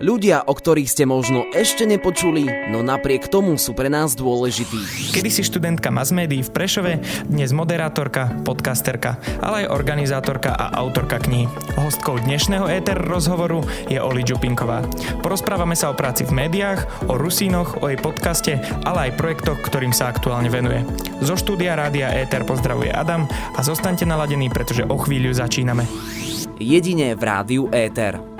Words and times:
Ľudia, 0.00 0.48
o 0.48 0.56
ktorých 0.56 0.88
ste 0.88 1.04
možno 1.04 1.44
ešte 1.52 1.84
nepočuli, 1.84 2.48
no 2.72 2.80
napriek 2.80 3.28
tomu 3.28 3.60
sú 3.60 3.76
pre 3.76 3.92
nás 3.92 4.16
dôležití. 4.16 5.12
Kedy 5.12 5.28
si 5.28 5.44
študentka 5.44 5.92
mass 5.92 6.08
médií 6.08 6.40
v 6.40 6.48
Prešove, 6.48 7.04
dnes 7.28 7.52
moderátorka, 7.52 8.32
podcasterka, 8.48 9.20
ale 9.44 9.68
aj 9.68 9.76
organizátorka 9.76 10.56
a 10.56 10.72
autorka 10.80 11.20
knihy. 11.20 11.52
Hostkou 11.76 12.16
dnešného 12.16 12.64
éter 12.72 12.96
rozhovoru 12.96 13.60
je 13.92 14.00
Oli 14.00 14.24
Čupinková. 14.24 14.88
Porozprávame 15.20 15.76
sa 15.76 15.92
o 15.92 15.98
práci 15.98 16.24
v 16.24 16.32
médiách, 16.32 17.04
o 17.04 17.20
Rusínoch, 17.20 17.84
o 17.84 17.92
jej 17.92 18.00
podcaste, 18.00 18.56
ale 18.88 19.12
aj 19.12 19.20
projektoch, 19.20 19.60
ktorým 19.60 19.92
sa 19.92 20.08
aktuálne 20.08 20.48
venuje. 20.48 20.80
Zo 21.20 21.36
štúdia 21.36 21.76
Rádia 21.76 22.08
Éter 22.16 22.48
pozdravuje 22.48 22.88
Adam 22.88 23.28
a 23.28 23.60
zostaňte 23.60 24.08
naladení, 24.08 24.48
pretože 24.48 24.80
o 24.80 24.96
chvíľu 24.96 25.36
začíname 25.36 25.84
jedine 26.56 27.12
v 27.12 27.20
rádiu 27.20 27.68
Éter. 27.68 28.39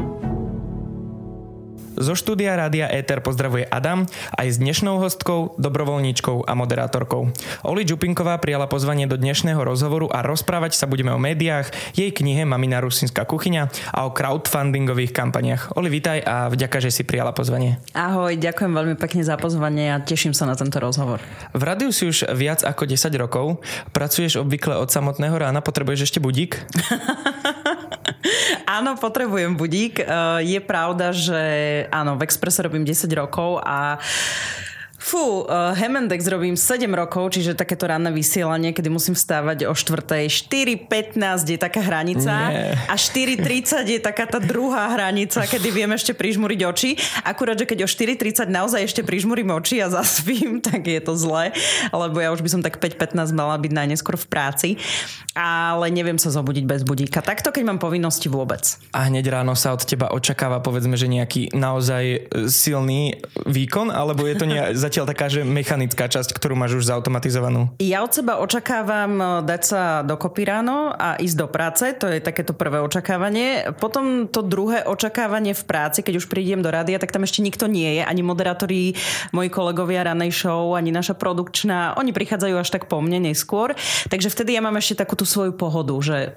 Zo 2.01 2.17
štúdia 2.17 2.57
Rádia 2.57 2.89
Éter 2.89 3.21
pozdravuje 3.21 3.69
Adam 3.69 4.09
aj 4.33 4.47
s 4.49 4.57
dnešnou 4.57 5.05
hostkou, 5.05 5.53
dobrovoľníčkou 5.61 6.49
a 6.49 6.57
moderátorkou. 6.57 7.29
Oli 7.69 7.85
Čupinková 7.85 8.41
prijala 8.41 8.65
pozvanie 8.73 9.05
do 9.05 9.21
dnešného 9.21 9.61
rozhovoru 9.61 10.09
a 10.09 10.25
rozprávať 10.25 10.81
sa 10.81 10.89
budeme 10.89 11.13
o 11.13 11.21
médiách, 11.21 11.69
jej 11.93 12.09
knihe 12.09 12.49
Mamina 12.49 12.81
Rusinská 12.81 13.29
kuchyňa 13.29 13.93
a 13.93 14.09
o 14.09 14.17
crowdfundingových 14.17 15.13
kampaniach. 15.13 15.77
Oli, 15.77 15.93
vitaj 15.93 16.25
a 16.25 16.49
vďaka, 16.49 16.81
že 16.81 16.89
si 16.89 17.05
prijala 17.05 17.37
pozvanie. 17.37 17.77
Ahoj, 17.93 18.33
ďakujem 18.33 18.73
veľmi 18.73 18.97
pekne 18.97 19.21
za 19.21 19.37
pozvanie 19.37 19.93
a 19.93 20.01
teším 20.01 20.33
sa 20.33 20.49
na 20.49 20.57
tento 20.57 20.81
rozhovor. 20.81 21.21
V 21.53 21.61
rádiu 21.61 21.93
si 21.93 22.09
už 22.09 22.33
viac 22.33 22.65
ako 22.65 22.89
10 22.89 23.13
rokov. 23.21 23.61
Pracuješ 23.93 24.41
obvykle 24.41 24.73
od 24.81 24.89
samotného 24.89 25.37
rána, 25.37 25.61
potrebuješ 25.61 26.09
ešte 26.09 26.25
budík? 26.25 26.65
áno, 28.79 28.95
potrebujem 28.95 29.59
budík. 29.59 29.99
E, 29.99 30.05
je 30.47 30.61
pravda, 30.63 31.11
že 31.11 31.41
áno, 31.91 32.15
v 32.15 32.23
Expresse 32.23 32.63
robím 32.63 32.87
10 32.87 33.11
rokov 33.19 33.59
a 33.67 33.99
Fú, 35.01 35.49
uh, 35.49 35.73
Hemendex 35.73 36.29
robím 36.29 36.61
7 36.61 36.85
rokov, 36.93 37.33
čiže 37.33 37.57
takéto 37.57 37.89
ranné 37.89 38.13
vysielanie, 38.13 38.77
kedy 38.77 38.93
musím 38.93 39.17
vstávať 39.17 39.65
o 39.65 39.73
4. 39.73 40.29
4.15 40.29 41.49
je 41.49 41.57
taká 41.57 41.81
hranica 41.81 42.53
Nie. 42.53 42.77
a 42.85 42.95
4.30 43.01 43.97
je 43.97 44.01
taká 44.05 44.29
tá 44.29 44.37
druhá 44.37 44.93
hranica, 44.93 45.41
kedy 45.49 45.73
viem 45.73 45.89
ešte 45.97 46.13
prižmuriť 46.13 46.61
oči. 46.69 46.91
Akurát, 47.25 47.57
že 47.57 47.65
keď 47.65 47.85
o 47.85 47.89
4.30 47.89 48.53
naozaj 48.53 48.81
ešte 48.85 49.01
prižmurím 49.01 49.49
oči 49.57 49.81
a 49.81 49.89
zaspím, 49.97 50.61
tak 50.61 50.85
je 50.85 51.01
to 51.01 51.17
zlé, 51.17 51.57
lebo 51.97 52.21
ja 52.21 52.29
už 52.29 52.45
by 52.45 52.51
som 52.53 52.61
tak 52.61 52.77
5.15 52.77 53.17
mala 53.33 53.57
byť 53.57 53.73
najneskôr 53.73 54.21
v 54.21 54.27
práci, 54.29 54.69
ale 55.33 55.89
neviem 55.89 56.21
sa 56.21 56.29
zobudiť 56.29 56.69
bez 56.69 56.85
budíka. 56.85 57.25
Takto, 57.25 57.49
keď 57.57 57.73
mám 57.73 57.81
povinnosti 57.81 58.29
vôbec. 58.29 58.77
A 58.93 59.09
hneď 59.09 59.33
ráno 59.33 59.57
sa 59.57 59.73
od 59.73 59.81
teba 59.81 60.13
očakáva, 60.13 60.61
povedzme, 60.61 61.01
že 61.01 61.09
nejaký 61.09 61.57
naozaj 61.57 62.29
silný 62.53 63.17
výkon, 63.49 63.89
alebo 63.89 64.29
je 64.29 64.37
to 64.37 64.45
nejak 64.45 64.77
zatiaľ 64.91 65.07
taká, 65.07 65.31
že 65.31 65.47
mechanická 65.47 66.11
časť, 66.11 66.35
ktorú 66.35 66.59
máš 66.59 66.83
už 66.83 66.91
zautomatizovanú? 66.91 67.71
Ja 67.79 68.03
od 68.03 68.11
seba 68.11 68.43
očakávam 68.43 69.13
eh, 69.23 69.27
dať 69.47 69.63
sa 69.63 69.83
dokopy 70.03 70.43
ráno 70.43 70.91
a 70.91 71.15
ísť 71.15 71.37
do 71.39 71.47
práce, 71.47 71.87
to 71.95 72.11
je 72.11 72.19
takéto 72.19 72.51
prvé 72.51 72.83
očakávanie. 72.83 73.71
Potom 73.79 74.27
to 74.27 74.43
druhé 74.43 74.83
očakávanie 74.83 75.55
v 75.55 75.63
práci, 75.63 76.03
keď 76.03 76.19
už 76.19 76.27
prídem 76.27 76.59
do 76.59 76.75
rádia, 76.75 76.99
tak 76.99 77.15
tam 77.15 77.23
ešte 77.23 77.39
nikto 77.39 77.71
nie 77.71 78.01
je, 78.01 78.03
ani 78.03 78.27
moderátori, 78.27 78.99
moji 79.31 79.47
kolegovia 79.55 80.03
ranej 80.03 80.35
show, 80.35 80.75
ani 80.75 80.91
naša 80.91 81.15
produkčná, 81.15 81.95
oni 81.95 82.11
prichádzajú 82.11 82.59
až 82.59 82.75
tak 82.75 82.91
po 82.91 82.99
mne 82.99 83.31
neskôr. 83.31 83.79
Takže 84.11 84.27
vtedy 84.27 84.59
ja 84.59 84.65
mám 84.67 84.75
ešte 84.75 84.99
takú 84.99 85.15
tú 85.15 85.23
svoju 85.23 85.55
pohodu, 85.55 85.95
že 86.03 86.35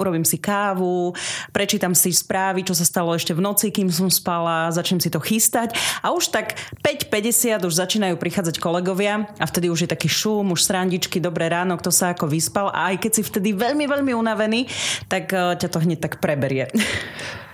urobím 0.00 0.24
si 0.24 0.40
kávu, 0.40 1.12
prečítam 1.52 1.92
si 1.92 2.12
správy, 2.12 2.64
čo 2.64 2.72
sa 2.72 2.86
stalo 2.86 3.12
ešte 3.12 3.36
v 3.36 3.44
noci, 3.44 3.68
kým 3.68 3.92
som 3.92 4.08
spala, 4.08 4.72
začnem 4.72 5.00
si 5.02 5.12
to 5.12 5.20
chystať 5.20 5.76
a 6.00 6.12
už 6.16 6.32
tak 6.32 6.56
5.50 6.80 7.60
už 7.62 7.74
začínajú 7.74 8.16
prichádzať 8.16 8.56
kolegovia 8.62 9.28
a 9.36 9.44
vtedy 9.44 9.68
už 9.68 9.84
je 9.84 9.92
taký 9.92 10.08
šum, 10.08 10.54
už 10.54 10.64
srandičky, 10.64 11.20
dobré 11.20 11.52
ráno, 11.52 11.76
kto 11.76 11.92
sa 11.92 12.16
ako 12.16 12.28
vyspal 12.28 12.72
a 12.72 12.94
aj 12.94 13.04
keď 13.04 13.10
si 13.12 13.22
vtedy 13.24 13.48
veľmi, 13.52 13.84
veľmi 13.84 14.12
unavený, 14.16 14.66
tak 15.06 15.32
eh, 15.32 15.56
ťa 15.56 15.68
to 15.68 15.78
hneď 15.82 15.98
tak 16.00 16.18
preberie. 16.22 16.72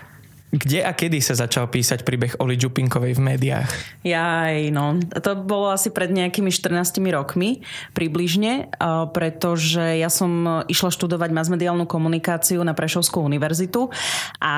Kde 0.48 0.80
a 0.80 0.96
kedy 0.96 1.20
sa 1.20 1.36
začal 1.36 1.68
písať 1.68 2.08
príbeh 2.08 2.40
Oli 2.40 2.56
Čupinkovej 2.56 3.20
v 3.20 3.20
médiách? 3.20 3.68
Jaj, 4.00 4.72
no. 4.72 4.96
To 5.20 5.36
bolo 5.36 5.68
asi 5.68 5.92
pred 5.92 6.08
nejakými 6.08 6.48
14 6.48 7.04
rokmi 7.12 7.60
približne, 7.92 8.72
pretože 9.12 10.00
ja 10.00 10.08
som 10.08 10.64
išla 10.64 10.88
študovať 10.88 11.36
masmediálnu 11.36 11.84
komunikáciu 11.84 12.64
na 12.64 12.72
Prešovskú 12.72 13.20
univerzitu 13.20 13.92
a 14.40 14.54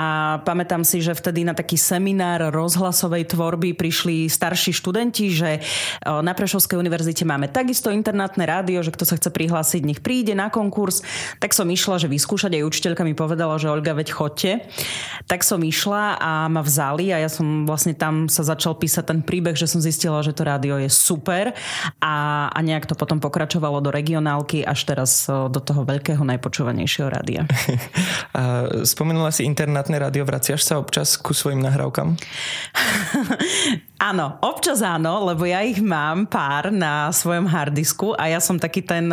pamätám 0.46 0.86
si, 0.86 1.02
že 1.02 1.10
vtedy 1.10 1.42
na 1.42 1.58
taký 1.58 1.74
seminár 1.74 2.54
rozhlasovej 2.54 3.26
tvorby 3.34 3.74
prišli 3.74 4.30
starší 4.30 4.70
študenti, 4.70 5.26
že 5.34 5.58
na 6.06 6.38
Prešovskej 6.38 6.78
univerzite 6.78 7.26
máme 7.26 7.50
takisto 7.50 7.90
internátne 7.90 8.46
rádio, 8.46 8.78
že 8.86 8.94
kto 8.94 9.02
sa 9.02 9.18
chce 9.18 9.34
prihlásiť, 9.34 9.82
nech 9.82 9.98
príde 9.98 10.38
na 10.38 10.54
konkurs. 10.54 11.02
Tak 11.42 11.50
som 11.50 11.66
išla, 11.66 11.98
že 11.98 12.06
vyskúšať, 12.06 12.62
aj 12.62 12.66
učiteľka 12.70 13.02
mi 13.02 13.18
povedala, 13.18 13.58
že 13.58 13.66
Olga, 13.66 13.98
veď 13.98 14.14
chodte. 14.14 14.70
Tak 15.26 15.42
som 15.42 15.58
išla 15.58 15.89
išla 15.90 16.14
a 16.22 16.32
ma 16.46 16.62
vzali 16.62 17.10
a 17.10 17.18
ja 17.18 17.26
som 17.26 17.66
vlastne 17.66 17.98
tam 17.98 18.30
sa 18.30 18.46
začal 18.46 18.78
písať 18.78 19.10
ten 19.10 19.20
príbeh, 19.26 19.58
že 19.58 19.66
som 19.66 19.82
zistila, 19.82 20.22
že 20.22 20.30
to 20.30 20.46
rádio 20.46 20.78
je 20.78 20.86
super 20.86 21.50
a, 21.98 22.46
a 22.46 22.58
nejak 22.62 22.86
to 22.86 22.94
potom 22.94 23.18
pokračovalo 23.18 23.82
do 23.82 23.90
regionálky 23.90 24.62
až 24.62 24.86
teraz 24.86 25.26
do 25.26 25.58
toho 25.58 25.82
veľkého 25.82 26.22
najpočúvanejšieho 26.22 27.08
rádia. 27.10 27.42
A 28.30 28.70
spomenula 28.86 29.34
si 29.34 29.42
internátne 29.42 29.98
rádio, 29.98 30.22
vraciaš 30.22 30.62
sa 30.62 30.78
občas 30.78 31.18
ku 31.18 31.34
svojim 31.34 31.58
nahrávkam? 31.58 32.14
Áno, 34.00 34.40
občas 34.40 34.80
áno, 34.80 35.28
lebo 35.28 35.44
ja 35.44 35.60
ich 35.60 35.76
mám 35.76 36.24
pár 36.24 36.72
na 36.72 37.12
svojom 37.12 37.44
hardisku 37.44 38.16
a 38.16 38.32
ja 38.32 38.40
som 38.40 38.56
taký 38.56 38.80
ten 38.80 39.12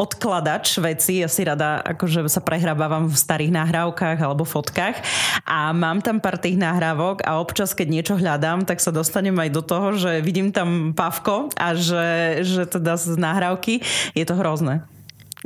odkladač 0.00 0.80
veci, 0.80 1.20
ja 1.20 1.28
si 1.28 1.44
rada 1.44 1.84
akože 1.84 2.24
sa 2.24 2.40
prehrábávam 2.40 3.12
v 3.12 3.16
starých 3.16 3.52
nahrávkach 3.52 4.16
alebo 4.16 4.48
fotkách 4.48 5.04
a 5.44 5.68
mám 5.76 5.85
tam 6.02 6.18
pár 6.18 6.36
tých 6.40 6.58
nahrávok 6.58 7.22
a 7.22 7.38
občas, 7.38 7.72
keď 7.72 7.86
niečo 7.90 8.14
hľadám, 8.18 8.66
tak 8.66 8.82
sa 8.82 8.90
dostanem 8.90 9.34
aj 9.38 9.50
do 9.54 9.62
toho, 9.62 9.94
že 9.94 10.24
vidím 10.24 10.50
tam 10.50 10.90
pavko 10.92 11.52
a 11.54 11.78
že, 11.78 12.42
že 12.42 12.62
teda 12.66 12.98
z 12.98 13.14
nahrávky 13.14 13.84
je 14.12 14.24
to 14.26 14.34
hrozné. 14.34 14.82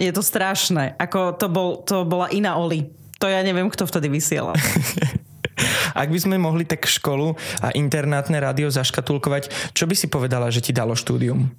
Je 0.01 0.09
to 0.15 0.25
strašné. 0.25 0.97
Ako 0.97 1.37
to, 1.37 1.47
bol, 1.53 1.85
to 1.85 2.09
bola 2.09 2.33
iná 2.33 2.57
Oli. 2.57 2.89
To 3.21 3.29
ja 3.29 3.45
neviem, 3.45 3.69
kto 3.69 3.85
vtedy 3.85 4.09
vysielal. 4.09 4.57
Ak 6.01 6.09
by 6.09 6.19
sme 6.19 6.41
mohli 6.41 6.65
tak 6.65 6.89
školu 6.89 7.37
a 7.61 7.69
internátne 7.77 8.41
rádio 8.41 8.73
zaškatulkovať, 8.73 9.75
čo 9.77 9.85
by 9.85 9.93
si 9.93 10.09
povedala, 10.09 10.49
že 10.49 10.65
ti 10.65 10.73
dalo 10.73 10.97
štúdium? 10.97 11.53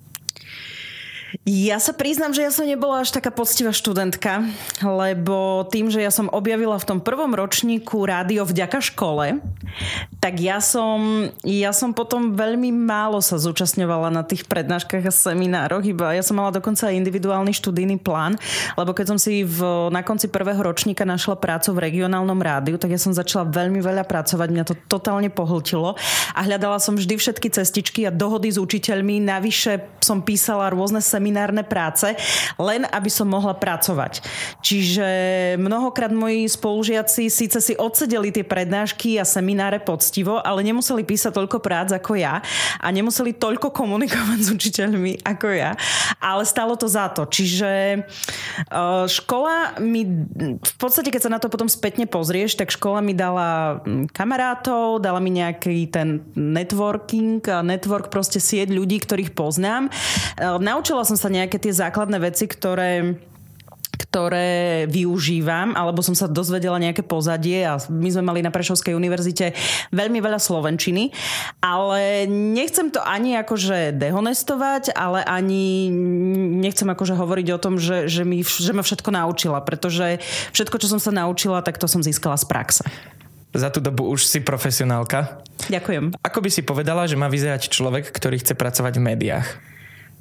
Ja 1.47 1.79
sa 1.79 1.95
priznám, 1.95 2.35
že 2.35 2.43
ja 2.43 2.51
som 2.51 2.67
nebola 2.67 3.07
až 3.07 3.15
taká 3.15 3.31
poctivá 3.31 3.71
študentka, 3.71 4.43
lebo 4.83 5.63
tým, 5.71 5.87
že 5.87 6.03
ja 6.03 6.11
som 6.11 6.27
objavila 6.27 6.75
v 6.75 6.87
tom 6.87 6.99
prvom 6.99 7.31
ročníku 7.31 8.03
rádio 8.03 8.43
vďaka 8.43 8.83
škole, 8.83 9.39
tak 10.19 10.43
ja 10.43 10.59
som, 10.59 11.31
ja 11.47 11.71
som 11.71 11.95
potom 11.95 12.35
veľmi 12.35 12.75
málo 12.75 13.23
sa 13.23 13.39
zúčastňovala 13.39 14.11
na 14.11 14.27
tých 14.27 14.43
prednáškach 14.43 15.07
a 15.07 15.13
seminároch, 15.13 15.87
iba 15.87 16.11
ja 16.11 16.19
som 16.19 16.35
mala 16.35 16.51
dokonca 16.51 16.91
aj 16.91 16.99
individuálny 16.99 17.55
študijný 17.55 18.03
plán, 18.03 18.35
lebo 18.75 18.91
keď 18.91 19.15
som 19.15 19.17
si 19.17 19.47
v, 19.47 19.87
na 19.87 20.03
konci 20.03 20.27
prvého 20.27 20.59
ročníka 20.59 21.07
našla 21.07 21.39
prácu 21.39 21.71
v 21.71 21.87
regionálnom 21.87 22.43
rádiu, 22.43 22.75
tak 22.75 22.91
ja 22.91 22.99
som 22.99 23.15
začala 23.15 23.47
veľmi 23.47 23.79
veľa 23.79 24.03
pracovať, 24.03 24.47
mňa 24.51 24.67
to 24.67 24.75
totálne 24.91 25.31
pohltilo 25.31 25.95
a 26.35 26.39
hľadala 26.43 26.75
som 26.83 26.99
vždy 26.99 27.15
všetky 27.15 27.47
cestičky 27.55 28.03
a 28.03 28.11
dohody 28.11 28.51
s 28.51 28.59
učiteľmi, 28.59 29.23
navyše 29.23 29.79
som 30.03 30.19
písala 30.19 30.67
rôzne 30.67 30.99
semináre 30.99 31.20
seminárne 31.21 31.61
práce, 31.61 32.17
len 32.57 32.89
aby 32.89 33.13
som 33.13 33.29
mohla 33.29 33.53
pracovať. 33.53 34.25
Čiže 34.65 35.07
mnohokrát 35.61 36.09
moji 36.09 36.49
spolužiaci 36.49 37.29
síce 37.29 37.61
si 37.61 37.77
odsedeli 37.77 38.33
tie 38.33 38.41
prednášky 38.41 39.21
a 39.21 39.23
semináre 39.23 39.77
poctivo, 39.77 40.41
ale 40.41 40.65
nemuseli 40.65 41.05
písať 41.05 41.37
toľko 41.37 41.61
prác 41.61 41.93
ako 41.93 42.17
ja 42.17 42.41
a 42.81 42.87
nemuseli 42.89 43.37
toľko 43.37 43.69
komunikovať 43.69 44.39
s 44.41 44.49
učiteľmi 44.49 45.21
ako 45.21 45.47
ja. 45.53 45.77
Ale 46.17 46.41
stalo 46.49 46.73
to 46.73 46.89
za 46.89 47.13
to. 47.13 47.29
Čiže 47.29 48.01
uh, 48.73 49.05
škola 49.05 49.77
mi, 49.77 50.25
v 50.57 50.73
podstate 50.81 51.13
keď 51.13 51.29
sa 51.29 51.33
na 51.37 51.37
to 51.37 51.53
potom 51.53 51.69
spätne 51.69 52.09
pozrieš, 52.09 52.57
tak 52.57 52.73
škola 52.73 53.05
mi 53.05 53.13
dala 53.13 53.77
hm, 53.85 54.09
kamarátov, 54.09 54.97
dala 55.03 55.21
mi 55.21 55.29
nejaký 55.37 55.85
ten 55.93 56.25
networking, 56.33 57.43
network 57.61 58.09
proste 58.09 58.41
sieť 58.41 58.73
ľudí, 58.73 59.03
ktorých 59.03 59.35
poznám. 59.37 59.91
Uh, 60.39 60.57
naučila 60.57 61.03
som 61.05 61.10
sa 61.15 61.31
nejaké 61.31 61.57
tie 61.57 61.73
základné 61.73 62.17
veci, 62.19 62.45
ktoré 62.45 63.17
ktoré 64.11 64.89
využívam, 64.91 65.71
alebo 65.71 66.03
som 66.03 66.11
sa 66.11 66.27
dozvedela 66.27 66.75
nejaké 66.75 66.99
pozadie 66.99 67.63
a 67.63 67.79
my 67.87 68.09
sme 68.11 68.27
mali 68.27 68.43
na 68.43 68.51
Prešovskej 68.51 68.91
univerzite 68.91 69.55
veľmi 69.95 70.19
veľa 70.19 70.35
slovenčiny, 70.35 71.15
ale 71.63 72.27
nechcem 72.27 72.91
to 72.91 72.99
ani 72.99 73.39
akože 73.39 73.95
dehonestovať, 73.95 74.91
ale 74.91 75.23
ani 75.23 75.87
nechcem 76.59 76.91
akože 76.91 77.15
hovoriť 77.15 77.47
o 77.55 77.61
tom, 77.61 77.79
že, 77.79 78.11
že, 78.11 78.27
mi, 78.27 78.43
že 78.43 78.75
ma 78.75 78.83
všetko 78.83 79.15
naučila, 79.15 79.63
pretože 79.63 80.19
všetko, 80.51 80.75
čo 80.83 80.91
som 80.91 80.99
sa 80.99 81.15
naučila, 81.15 81.63
tak 81.63 81.79
to 81.79 81.87
som 81.87 82.03
získala 82.03 82.35
z 82.35 82.45
praxe. 82.51 82.83
Za 83.55 83.71
tú 83.71 83.79
dobu 83.83 84.07
už 84.11 84.27
si 84.27 84.39
profesionálka. 84.43 85.43
Ďakujem. 85.71 86.19
Ako 86.19 86.39
by 86.43 86.49
si 86.51 86.63
povedala, 86.63 87.07
že 87.07 87.19
má 87.19 87.31
vyzerať 87.31 87.67
človek, 87.67 88.11
ktorý 88.11 88.39
chce 88.43 88.55
pracovať 88.55 88.99
v 88.99 89.05
médiách? 89.11 89.70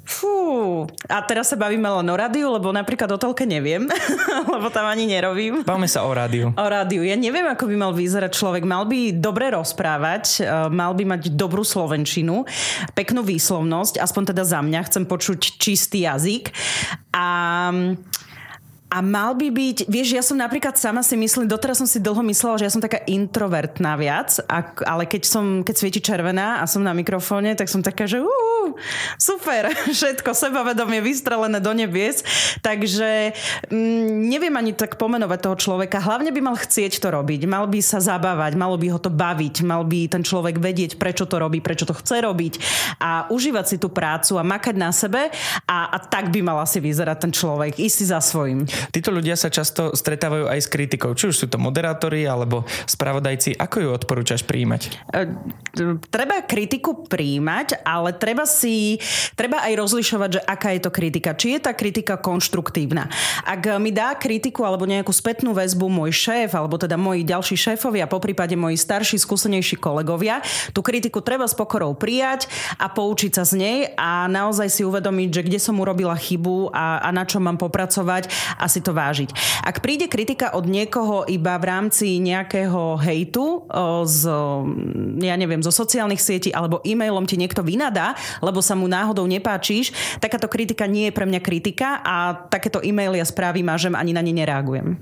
Fú, 0.01 0.89
a 1.05 1.21
teraz 1.21 1.53
sa 1.53 1.57
bavíme 1.57 1.85
len 1.85 2.07
o 2.09 2.15
rádiu, 2.17 2.49
lebo 2.49 2.73
napríklad 2.73 3.05
o 3.13 3.21
telke 3.21 3.45
neviem, 3.45 3.85
lebo 4.53 4.73
tam 4.73 4.89
ani 4.89 5.05
nerobím. 5.05 5.61
Bavme 5.61 5.85
sa 5.85 6.01
o 6.03 6.11
rádiu. 6.11 6.49
O 6.57 6.67
rádiu. 6.67 7.05
Ja 7.05 7.13
neviem, 7.13 7.45
ako 7.45 7.69
by 7.69 7.75
mal 7.77 7.93
vyzerať 7.93 8.33
človek. 8.33 8.65
Mal 8.65 8.89
by 8.89 9.21
dobre 9.21 9.53
rozprávať, 9.53 10.41
e, 10.41 10.49
mal 10.73 10.97
by 10.97 11.05
mať 11.05 11.21
dobrú 11.37 11.61
slovenčinu, 11.61 12.49
peknú 12.97 13.21
výslovnosť, 13.21 14.01
aspoň 14.01 14.33
teda 14.33 14.43
za 14.43 14.59
mňa, 14.65 14.89
chcem 14.89 15.03
počuť 15.05 15.39
čistý 15.61 16.09
jazyk. 16.09 16.49
A 17.13 17.27
a 18.91 18.99
mal 18.99 19.39
by 19.39 19.47
byť, 19.47 19.87
vieš, 19.87 20.19
ja 20.19 20.19
som 20.19 20.35
napríklad 20.35 20.75
sama 20.75 20.99
si 20.99 21.15
myslím, 21.15 21.47
doteraz 21.47 21.79
som 21.79 21.87
si 21.87 22.03
dlho 22.03 22.19
myslela, 22.27 22.59
že 22.59 22.67
ja 22.67 22.73
som 22.75 22.83
taká 22.83 22.99
introvertná 23.07 23.95
viac, 23.95 24.35
ale 24.83 25.07
keď 25.07 25.23
som, 25.23 25.63
keď 25.63 25.75
svieti 25.79 26.03
červená 26.03 26.59
a 26.59 26.67
som 26.67 26.83
na 26.83 26.91
mikrofóne, 26.91 27.55
tak 27.55 27.71
som 27.71 27.79
taká, 27.79 28.03
že 28.03 28.19
uh, 28.19 28.29
super, 29.15 29.71
všetko 29.95 30.35
sebavedomie 30.35 30.99
vystrelené 30.99 31.63
do 31.63 31.71
nebies, 31.71 32.19
takže 32.59 33.31
mm, 33.71 34.27
neviem 34.27 34.51
ani 34.59 34.75
tak 34.75 34.99
pomenovať 34.99 35.39
toho 35.39 35.55
človeka, 35.55 36.03
hlavne 36.03 36.35
by 36.35 36.51
mal 36.51 36.59
chcieť 36.59 36.99
to 36.99 37.15
robiť, 37.15 37.47
mal 37.47 37.71
by 37.71 37.79
sa 37.79 38.03
zabávať, 38.03 38.59
malo 38.59 38.75
by 38.75 38.91
ho 38.91 38.99
to 38.99 39.07
baviť, 39.07 39.63
mal 39.63 39.87
by 39.87 40.11
ten 40.11 40.19
človek 40.19 40.59
vedieť, 40.59 40.99
prečo 40.99 41.23
to 41.23 41.39
robí, 41.39 41.63
prečo 41.63 41.87
to 41.87 41.95
chce 41.95 42.27
robiť 42.27 42.53
a 42.99 43.31
užívať 43.31 43.65
si 43.71 43.77
tú 43.79 43.87
prácu 43.87 44.35
a 44.35 44.43
makať 44.43 44.75
na 44.75 44.91
sebe 44.91 45.31
a, 45.63 45.95
a 45.95 45.97
tak 46.03 46.27
by 46.27 46.43
mal 46.43 46.59
asi 46.59 46.83
vyzerať 46.83 47.17
ten 47.23 47.31
človek, 47.31 47.79
ísť 47.79 47.95
si 47.95 48.05
za 48.11 48.19
svojím. 48.19 48.67
Títo 48.89 49.13
ľudia 49.13 49.37
sa 49.37 49.53
často 49.53 49.93
stretávajú 49.93 50.49
aj 50.49 50.59
s 50.65 50.67
kritikou. 50.71 51.13
Či 51.13 51.29
už 51.29 51.35
sú 51.37 51.45
to 51.45 51.61
moderátori 51.61 52.25
alebo 52.25 52.65
spravodajci. 52.89 53.61
Ako 53.61 53.77
ju 53.85 53.89
odporúčaš 53.93 54.41
príjmať? 54.49 54.81
E, 55.13 55.29
treba 56.09 56.41
kritiku 56.41 57.05
príjmať, 57.05 57.85
ale 57.85 58.17
treba 58.17 58.49
si, 58.49 58.97
treba 59.37 59.61
aj 59.61 59.73
rozlišovať, 59.77 60.29
že 60.33 60.41
aká 60.41 60.73
je 60.73 60.81
to 60.81 60.91
kritika. 60.91 61.37
Či 61.37 61.57
je 61.57 61.59
tá 61.61 61.71
kritika 61.77 62.17
konštruktívna. 62.17 63.11
Ak 63.45 63.67
mi 63.77 63.93
dá 63.93 64.17
kritiku 64.17 64.65
alebo 64.65 64.89
nejakú 64.89 65.11
spätnú 65.13 65.53
väzbu 65.53 65.85
môj 65.91 66.11
šéf, 66.15 66.55
alebo 66.57 66.79
teda 66.79 66.95
moji 66.95 67.27
ďalší 67.27 67.55
šéfovia, 67.59 68.09
po 68.09 68.17
prípade 68.23 68.55
moji 68.55 68.79
starší, 68.79 69.19
skúsenejší 69.19 69.77
kolegovia, 69.77 70.39
tú 70.71 70.79
kritiku 70.79 71.19
treba 71.19 71.45
s 71.45 71.53
pokorou 71.53 71.93
prijať 71.93 72.47
a 72.79 72.87
poučiť 72.87 73.31
sa 73.35 73.43
z 73.43 73.53
nej 73.59 73.77
a 73.99 74.25
naozaj 74.31 74.71
si 74.71 74.81
uvedomiť, 74.87 75.29
že 75.29 75.45
kde 75.45 75.59
som 75.59 75.75
urobila 75.77 76.15
chybu 76.15 76.71
a, 76.71 77.03
a 77.03 77.09
na 77.11 77.27
čo 77.27 77.43
mám 77.43 77.59
popracovať 77.59 78.31
a 78.55 78.65
si 78.71 78.79
to 78.79 78.95
vážiť. 78.95 79.35
Ak 79.67 79.83
príde 79.83 80.07
kritika 80.07 80.55
od 80.55 80.63
niekoho 80.63 81.27
iba 81.27 81.59
v 81.59 81.67
rámci 81.67 82.23
nejakého 82.23 82.95
hejtu 83.03 83.67
z, 84.07 84.21
ja 85.19 85.35
neviem, 85.35 85.59
zo 85.59 85.75
sociálnych 85.75 86.23
sietí 86.23 86.55
alebo 86.55 86.79
e-mailom 86.87 87.27
ti 87.27 87.35
niekto 87.35 87.59
vynadá, 87.59 88.15
lebo 88.39 88.63
sa 88.63 88.79
mu 88.79 88.87
náhodou 88.87 89.27
nepáčiš, 89.27 89.91
takáto 90.23 90.47
kritika 90.47 90.87
nie 90.87 91.11
je 91.11 91.15
pre 91.15 91.27
mňa 91.27 91.41
kritika 91.43 91.99
a 91.99 92.47
takéto 92.47 92.79
e-maily 92.79 93.19
a 93.19 93.27
správy 93.27 93.59
mážem 93.59 93.91
ani 93.91 94.15
na 94.15 94.23
ne 94.23 94.31
nereagujem. 94.31 94.95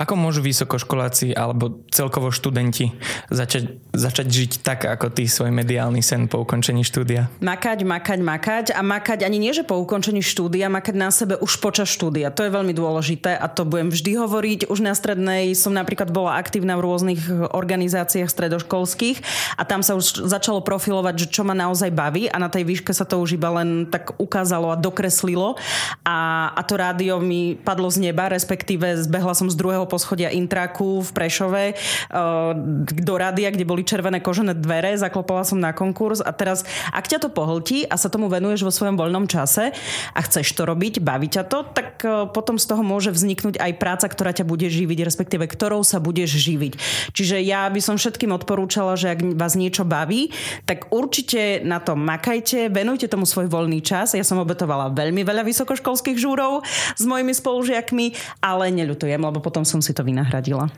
Ako 0.00 0.16
môžu 0.16 0.40
vysokoškoláci 0.40 1.36
alebo 1.36 1.84
celkovo 1.92 2.32
študenti 2.32 2.96
začať, 3.28 3.76
začať 3.92 4.26
žiť 4.32 4.52
tak, 4.64 4.88
ako 4.88 5.12
ty 5.12 5.28
svoj 5.28 5.52
mediálny 5.52 6.00
sen 6.00 6.32
po 6.32 6.40
ukončení 6.40 6.80
štúdia? 6.80 7.28
Makať, 7.44 7.84
makať, 7.84 8.20
makať 8.24 8.66
a 8.72 8.80
makať 8.80 9.28
ani 9.28 9.36
nie, 9.36 9.52
že 9.52 9.68
po 9.68 9.76
ukončení 9.76 10.24
štúdia, 10.24 10.72
makať 10.72 10.96
na 10.96 11.12
sebe 11.12 11.36
už 11.36 11.60
počas 11.60 11.92
štúdia. 11.92 12.32
To 12.32 12.40
je 12.40 12.54
veľmi 12.56 12.72
dôležité 12.72 13.36
a 13.36 13.52
to 13.52 13.68
budem 13.68 13.92
vždy 13.92 14.16
hovoriť. 14.16 14.72
Už 14.72 14.80
na 14.80 14.96
strednej 14.96 15.52
som 15.52 15.76
napríklad 15.76 16.08
bola 16.08 16.40
aktívna 16.40 16.80
v 16.80 16.88
rôznych 16.88 17.20
organizáciách 17.52 18.32
stredoškolských 18.32 19.20
a 19.60 19.62
tam 19.68 19.84
sa 19.84 19.92
už 19.92 20.24
začalo 20.24 20.64
profilovať, 20.64 21.28
že 21.28 21.30
čo 21.36 21.44
ma 21.44 21.52
naozaj 21.52 21.92
baví 21.92 22.32
a 22.32 22.40
na 22.40 22.48
tej 22.48 22.64
výške 22.64 22.96
sa 22.96 23.04
to 23.04 23.20
už 23.20 23.36
iba 23.36 23.52
len 23.60 23.84
tak 23.92 24.16
ukázalo 24.16 24.72
a 24.72 24.80
dokreslilo 24.80 25.60
a, 26.00 26.48
a 26.56 26.60
to 26.64 26.80
rádio 26.80 27.20
mi 27.20 27.60
padlo 27.60 27.92
z 27.92 28.08
neba, 28.08 28.32
respektíve 28.32 28.96
zbehla 29.04 29.36
som 29.36 29.52
z 29.52 29.58
druhého 29.60 29.81
poschodia 29.86 30.32
Intraku 30.32 31.02
v 31.02 31.10
Prešove 31.10 31.64
uh, 31.72 32.52
do 32.90 33.14
rádia, 33.16 33.50
kde 33.52 33.68
boli 33.68 33.86
červené 33.86 34.22
kožené 34.22 34.54
dvere, 34.56 34.94
zaklopala 34.96 35.46
som 35.46 35.58
na 35.58 35.70
konkurs 35.74 36.22
a 36.22 36.30
teraz, 36.34 36.66
ak 36.90 37.08
ťa 37.08 37.26
to 37.26 37.28
pohltí 37.28 37.84
a 37.86 37.98
sa 37.98 38.10
tomu 38.10 38.26
venuješ 38.26 38.66
vo 38.66 38.72
svojom 38.72 38.96
voľnom 38.96 39.26
čase 39.30 39.74
a 40.12 40.20
chceš 40.24 40.54
to 40.54 40.66
robiť, 40.66 41.02
baví 41.02 41.28
ťa 41.30 41.44
to, 41.46 41.64
tak 41.72 42.02
uh, 42.02 42.28
potom 42.30 42.56
z 42.58 42.68
toho 42.68 42.82
môže 42.82 43.12
vzniknúť 43.12 43.58
aj 43.58 43.72
práca, 43.78 44.06
ktorá 44.06 44.34
ťa 44.34 44.48
bude 44.48 44.66
živiť, 44.68 44.98
respektíve 45.04 45.44
ktorou 45.46 45.84
sa 45.86 46.02
budeš 46.02 46.38
živiť. 46.38 46.72
Čiže 47.12 47.40
ja 47.42 47.66
by 47.68 47.80
som 47.82 47.96
všetkým 47.98 48.32
odporúčala, 48.34 48.98
že 48.98 49.14
ak 49.14 49.38
vás 49.38 49.54
niečo 49.58 49.86
baví, 49.86 50.32
tak 50.64 50.90
určite 50.90 51.60
na 51.62 51.78
to 51.78 51.94
makajte, 51.98 52.70
venujte 52.72 53.06
tomu 53.06 53.28
svoj 53.28 53.46
voľný 53.48 53.82
čas. 53.84 54.16
Ja 54.16 54.24
som 54.26 54.40
obetovala 54.40 54.94
veľmi 54.94 55.22
veľa 55.22 55.42
vysokoškolských 55.46 56.18
žúrov 56.18 56.64
s 56.96 57.04
mojimi 57.04 57.34
spolužiakmi, 57.34 58.06
ale 58.40 58.72
neľutujem, 58.72 59.20
lebo 59.20 59.38
potom 59.42 59.62
som 59.72 59.80
si 59.80 59.96
to 59.96 60.04
vynahradila. 60.04 60.68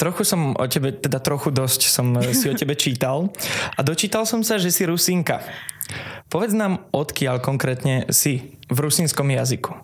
Trochu 0.00 0.24
som 0.24 0.56
o 0.56 0.64
tebe, 0.64 0.96
teda 0.96 1.20
trochu 1.20 1.52
dosť 1.52 1.92
som 1.92 2.16
si 2.32 2.48
o 2.48 2.56
tebe 2.56 2.72
čítal 2.72 3.28
a 3.76 3.80
dočítal 3.84 4.24
som 4.24 4.40
sa, 4.40 4.56
že 4.56 4.72
si 4.72 4.88
Rusinka. 4.88 5.44
Povedz 6.32 6.56
nám, 6.56 6.88
odkiaľ 6.94 7.44
konkrétne 7.44 8.08
si 8.08 8.56
v 8.72 8.78
rusínskom 8.80 9.28
jazyku. 9.28 9.76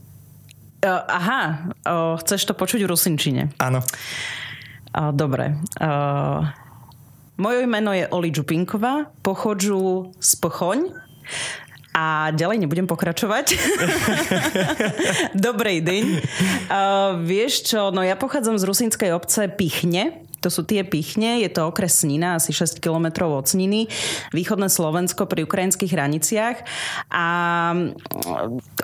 Uh, 0.87 1.03
aha, 1.05 1.41
uh, 1.85 2.15
chceš 2.23 2.47
to 2.47 2.55
počuť 2.55 2.87
v 2.87 2.89
rusinčine? 2.89 3.43
Áno. 3.59 3.83
Uh, 4.95 5.11
dobre. 5.11 5.59
Uh, 5.83 6.47
moje 7.37 7.67
meno 7.67 7.91
je 7.91 8.07
Oli 8.15 8.31
Čupinková, 8.31 9.11
pochodžu 9.21 10.15
z 10.17 10.31
Pochoň, 10.39 10.79
a 11.97 12.29
ďalej 12.37 12.61
nebudem 12.61 12.85
pokračovať. 12.85 13.57
Dobrej 15.49 15.81
deň. 15.81 16.05
Uh, 16.69 17.17
vieš 17.25 17.73
čo, 17.73 17.89
no 17.89 18.05
ja 18.05 18.21
pochádzam 18.21 18.61
z 18.61 18.69
rusínskej 18.69 19.17
obce 19.17 19.49
Pichne, 19.49 20.27
to 20.45 20.53
sú 20.53 20.63
tie 20.63 20.85
Pichne, 20.85 21.41
je 21.41 21.51
to 21.51 21.67
okres 21.67 22.05
Snina, 22.05 22.37
asi 22.37 22.53
6 22.53 22.79
km 22.79 23.27
od 23.27 23.49
Sniny, 23.49 23.89
východné 24.31 24.69
Slovensko 24.69 25.25
pri 25.25 25.43
ukrajinských 25.43 25.91
hraniciach. 25.91 26.57
A 27.11 27.27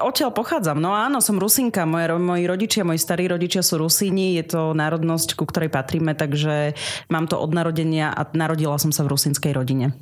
odtiaľ 0.00 0.34
pochádzam. 0.34 0.80
No 0.80 0.96
áno, 0.96 1.20
som 1.20 1.38
Rusinka, 1.38 1.84
moje, 1.84 2.10
moji 2.16 2.44
rodičia, 2.48 2.82
moji 2.82 2.98
starí 2.98 3.28
rodičia 3.28 3.60
sú 3.62 3.78
Rusíni, 3.78 4.34
je 4.40 4.44
to 4.56 4.72
národnosť, 4.72 5.36
ku 5.36 5.44
ktorej 5.44 5.70
patríme, 5.70 6.16
takže 6.16 6.74
mám 7.12 7.28
to 7.28 7.36
od 7.36 7.52
narodenia 7.52 8.10
a 8.10 8.26
narodila 8.34 8.80
som 8.80 8.90
sa 8.90 9.04
v 9.04 9.12
rusínskej 9.14 9.52
rodine. 9.54 9.94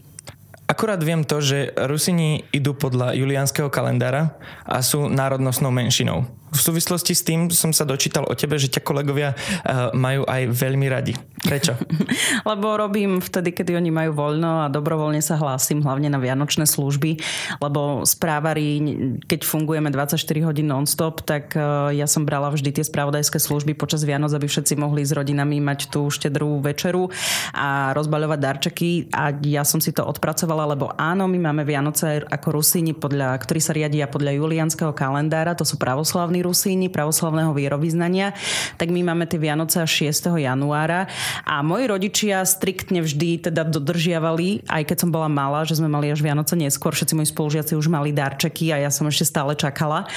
Akurát 0.71 1.03
viem 1.03 1.27
to, 1.27 1.43
že 1.43 1.75
Rusini 1.75 2.47
idú 2.55 2.79
podľa 2.79 3.19
julianského 3.19 3.67
kalendára 3.75 4.39
a 4.63 4.79
sú 4.87 5.11
národnostnou 5.11 5.75
menšinou 5.75 6.31
v 6.51 6.61
súvislosti 6.61 7.15
s 7.15 7.23
tým 7.23 7.49
som 7.55 7.71
sa 7.71 7.87
dočítal 7.87 8.27
o 8.27 8.35
tebe, 8.35 8.59
že 8.59 8.71
ťa 8.71 8.83
kolegovia 8.83 9.33
uh, 9.33 9.95
majú 9.95 10.27
aj 10.27 10.51
veľmi 10.51 10.87
radi. 10.91 11.15
Prečo? 11.41 11.79
lebo 12.51 12.75
robím 12.77 13.23
vtedy, 13.23 13.55
kedy 13.55 13.79
oni 13.79 13.91
majú 13.95 14.13
voľno 14.19 14.67
a 14.67 14.73
dobrovoľne 14.73 15.23
sa 15.23 15.39
hlásim 15.39 15.81
hlavne 15.81 16.11
na 16.11 16.19
vianočné 16.19 16.67
služby, 16.67 17.17
lebo 17.63 18.03
správari, 18.03 18.83
keď 19.25 19.47
fungujeme 19.47 19.89
24 19.95 20.19
hodín 20.43 20.69
non-stop, 20.69 21.23
tak 21.23 21.55
uh, 21.55 21.95
ja 21.95 22.11
som 22.11 22.27
brala 22.27 22.51
vždy 22.51 22.75
tie 22.75 22.85
spravodajské 22.85 23.39
služby 23.39 23.79
počas 23.79 24.03
Vianoc, 24.03 24.35
aby 24.35 24.51
všetci 24.51 24.75
mohli 24.75 25.07
s 25.07 25.15
rodinami 25.15 25.63
mať 25.63 25.89
tú 25.89 26.11
štedrú 26.11 26.59
večeru 26.59 27.09
a 27.55 27.95
rozbaľovať 27.95 28.39
darčeky 28.43 28.91
a 29.15 29.31
ja 29.47 29.63
som 29.63 29.79
si 29.79 29.95
to 29.95 30.03
odpracovala, 30.03 30.75
lebo 30.75 30.91
áno, 30.99 31.31
my 31.31 31.39
máme 31.39 31.63
Vianoce 31.63 32.27
ako 32.27 32.59
Rusíni, 32.59 32.93
podľa, 32.93 33.39
ktorí 33.39 33.61
sa 33.63 33.73
riadia 33.73 34.11
podľa 34.11 34.35
julianského 34.37 34.91
kalendára, 34.91 35.55
to 35.55 35.63
sú 35.63 35.79
pravoslavní 35.79 36.40
Rusíni 36.45 36.89
pravoslavného 36.93 37.53
vierovýznania, 37.55 38.33
tak 38.77 38.91
my 38.91 39.07
máme 39.07 39.25
tie 39.29 39.41
Vianoce 39.41 39.81
až 39.81 40.11
6. 40.11 40.41
januára 40.41 41.07
a 41.45 41.61
moji 41.61 41.85
rodičia 41.89 42.43
striktne 42.45 43.05
vždy 43.05 43.51
teda 43.51 43.67
dodržiavali, 43.69 44.69
aj 44.69 44.83
keď 44.89 44.97
som 45.07 45.11
bola 45.11 45.29
malá, 45.31 45.63
že 45.65 45.79
sme 45.79 45.89
mali 45.89 46.11
až 46.11 46.25
Vianoce 46.25 46.59
neskôr, 46.59 46.93
všetci 46.93 47.15
moji 47.17 47.29
spolužiaci 47.31 47.73
už 47.77 47.87
mali 47.89 48.11
darčeky 48.11 48.73
a 48.75 48.83
ja 48.83 48.91
som 48.91 49.09
ešte 49.09 49.29
stále 49.29 49.55
čakala. 49.55 50.09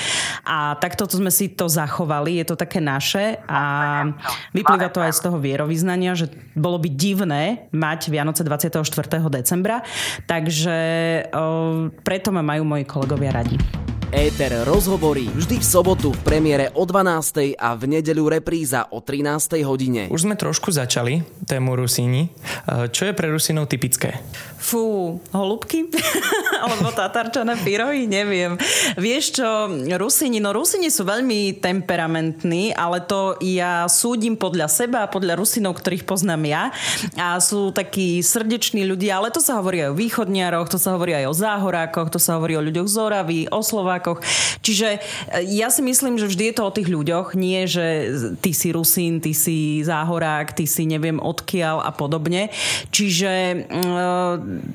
A 0.43 0.75
takto 0.79 1.05
sme 1.07 1.29
si 1.29 1.51
to 1.51 1.69
zachovali, 1.69 2.41
je 2.41 2.45
to 2.49 2.55
také 2.57 2.81
naše 2.81 3.39
a 3.45 3.61
vyplýva 4.51 4.89
to 4.89 4.99
aj 5.03 5.13
z 5.13 5.23
toho 5.23 5.37
vierovýznania, 5.37 6.17
že 6.17 6.31
bolo 6.57 6.81
by 6.81 6.89
divné 6.89 7.69
mať 7.71 8.09
Vianoce 8.09 8.41
24. 8.45 8.83
decembra, 9.29 9.81
takže 10.25 10.77
o, 11.31 11.89
preto 12.03 12.29
ma 12.33 12.41
majú 12.45 12.63
moji 12.65 12.85
kolegovia 12.85 13.31
radi. 13.33 13.92
Éter 14.13 14.53
rozhovorí 14.69 15.25
vždy 15.25 15.57
v 15.57 15.65
sobotu 15.65 16.13
v 16.13 16.21
premiére 16.21 16.69
o 16.77 16.85
12. 16.85 17.57
a 17.57 17.73
v 17.73 17.97
nedeľu 17.97 18.29
repríza 18.29 18.85
o 18.93 19.01
13. 19.01 19.65
hodine. 19.65 20.05
Už 20.13 20.29
sme 20.29 20.37
trošku 20.37 20.69
začali 20.69 21.25
tému 21.49 21.73
Rusíni. 21.73 22.29
E, 22.69 22.93
čo 22.93 23.09
je 23.09 23.17
pre 23.17 23.33
Rusinov 23.33 23.73
typické? 23.73 24.21
Fú, 24.61 25.17
holubky? 25.33 25.89
Alebo 26.63 26.93
tatarčané 26.93 27.57
pyrohy? 27.65 28.05
Neviem. 28.05 28.53
Vieš 29.01 29.41
čo, 29.41 29.49
Rusini, 29.97 30.37
no 30.37 30.53
Rusini 30.53 30.93
sú 30.93 31.09
veľmi 31.09 31.57
temperamentní, 31.57 32.69
ale 32.77 33.01
to 33.01 33.41
ja 33.41 33.89
súdim 33.89 34.37
podľa 34.37 34.69
seba 34.69 35.03
a 35.03 35.11
podľa 35.11 35.41
Rusinov, 35.41 35.81
ktorých 35.81 36.05
poznám 36.05 36.45
ja. 36.45 36.63
A 37.17 37.41
sú 37.41 37.73
takí 37.73 38.21
srdeční 38.21 38.85
ľudia, 38.85 39.17
ale 39.17 39.33
to 39.33 39.41
sa 39.41 39.57
hovorí 39.57 39.81
aj 39.81 39.89
o 39.91 39.97
východniaroch, 39.97 40.69
to 40.69 40.77
sa 40.77 40.93
hovorí 40.95 41.17
aj 41.17 41.25
o 41.27 41.35
záhorákoch, 41.35 42.13
to 42.13 42.21
sa 42.21 42.37
hovorí 42.37 42.55
o 42.55 42.63
ľuďoch 42.63 42.87
z 42.87 42.95
Oravy, 43.01 43.39
o 43.49 43.59
Slovákoch 43.59 44.02
Slovákoch. 44.03 44.19
Čiže 44.59 44.99
e, 45.31 45.47
ja 45.55 45.71
si 45.71 45.79
myslím, 45.79 46.19
že 46.19 46.27
vždy 46.27 46.51
je 46.51 46.55
to 46.59 46.63
o 46.67 46.75
tých 46.75 46.89
ľuďoch, 46.91 47.39
nie 47.39 47.63
že 47.63 48.11
ty 48.43 48.51
si 48.51 48.75
Rusín, 48.75 49.23
ty 49.23 49.31
si 49.31 49.79
Záhorák, 49.87 50.51
ty 50.51 50.67
si 50.67 50.83
neviem 50.83 51.23
odkiaľ 51.23 51.87
a 51.87 51.91
podobne. 51.95 52.51
Čiže 52.91 53.31
e, 53.31 53.55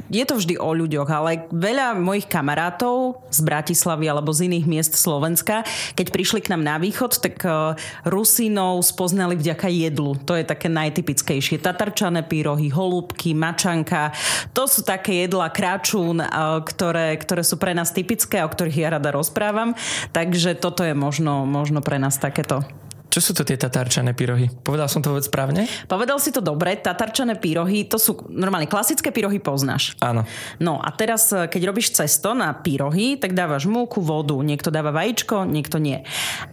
je 0.09 0.25
to 0.25 0.35
vždy 0.41 0.55
o 0.57 0.71
ľuďoch, 0.73 1.09
ale 1.13 1.45
veľa 1.53 2.01
mojich 2.01 2.25
kamarátov 2.25 3.21
z 3.29 3.41
Bratislavy 3.45 4.09
alebo 4.09 4.33
z 4.33 4.49
iných 4.49 4.67
miest 4.67 4.95
Slovenska, 4.97 5.69
keď 5.93 6.07
prišli 6.09 6.41
k 6.41 6.57
nám 6.57 6.65
na 6.65 6.77
východ, 6.81 7.21
tak 7.21 7.45
e, 7.45 7.77
Rusínov 8.09 8.81
spoznali 8.81 9.37
vďaka 9.37 9.69
jedlu. 9.69 10.17
To 10.25 10.33
je 10.33 10.49
také 10.49 10.73
najtypickejšie. 10.73 11.61
Tatarčané 11.61 12.25
pírohy, 12.25 12.73
holúbky, 12.73 13.37
mačanka. 13.37 14.17
To 14.57 14.65
sú 14.65 14.81
také 14.81 15.29
jedla, 15.29 15.53
kráčun, 15.53 16.23
ktoré, 16.65 17.19
ktoré 17.19 17.43
sú 17.43 17.59
pre 17.59 17.75
nás 17.75 17.91
typické, 17.91 18.41
o 18.45 18.49
ktorých 18.51 18.79
ja 18.79 18.89
rada 18.95 19.11
rozprávam. 19.19 19.75
Takže 20.15 20.55
toto 20.55 20.87
je 20.87 20.95
možno, 20.95 21.43
možno 21.43 21.83
pre 21.83 21.99
nás 21.99 22.17
takéto 22.23 22.63
čo 23.09 23.25
sú 23.25 23.33
to 23.33 23.41
tie 23.41 23.57
tatarčané 23.57 24.13
pyrohy? 24.13 24.53
Povedal 24.53 24.85
som 24.85 25.01
to 25.01 25.09
vôbec 25.09 25.25
správne? 25.25 25.65
Povedal 25.89 26.21
si 26.21 26.29
to 26.29 26.45
dobre. 26.45 26.77
Tatarčané 26.77 27.41
pyrohy, 27.41 27.89
to 27.89 27.97
sú 27.97 28.29
normálne 28.29 28.69
klasické 28.69 29.09
pyrohy 29.09 29.41
poznáš. 29.41 29.97
Áno. 30.05 30.29
No 30.61 30.77
a 30.77 30.93
teraz, 30.93 31.33
keď 31.33 31.73
robíš 31.73 31.97
cesto 31.97 32.37
na 32.37 32.53
pyrohy, 32.53 33.17
tak 33.17 33.33
dávaš 33.33 33.65
múku, 33.65 34.05
vodu. 34.05 34.37
Niekto 34.37 34.69
dáva 34.69 34.93
vajíčko, 34.93 35.49
niekto 35.49 35.81
nie. 35.81 36.05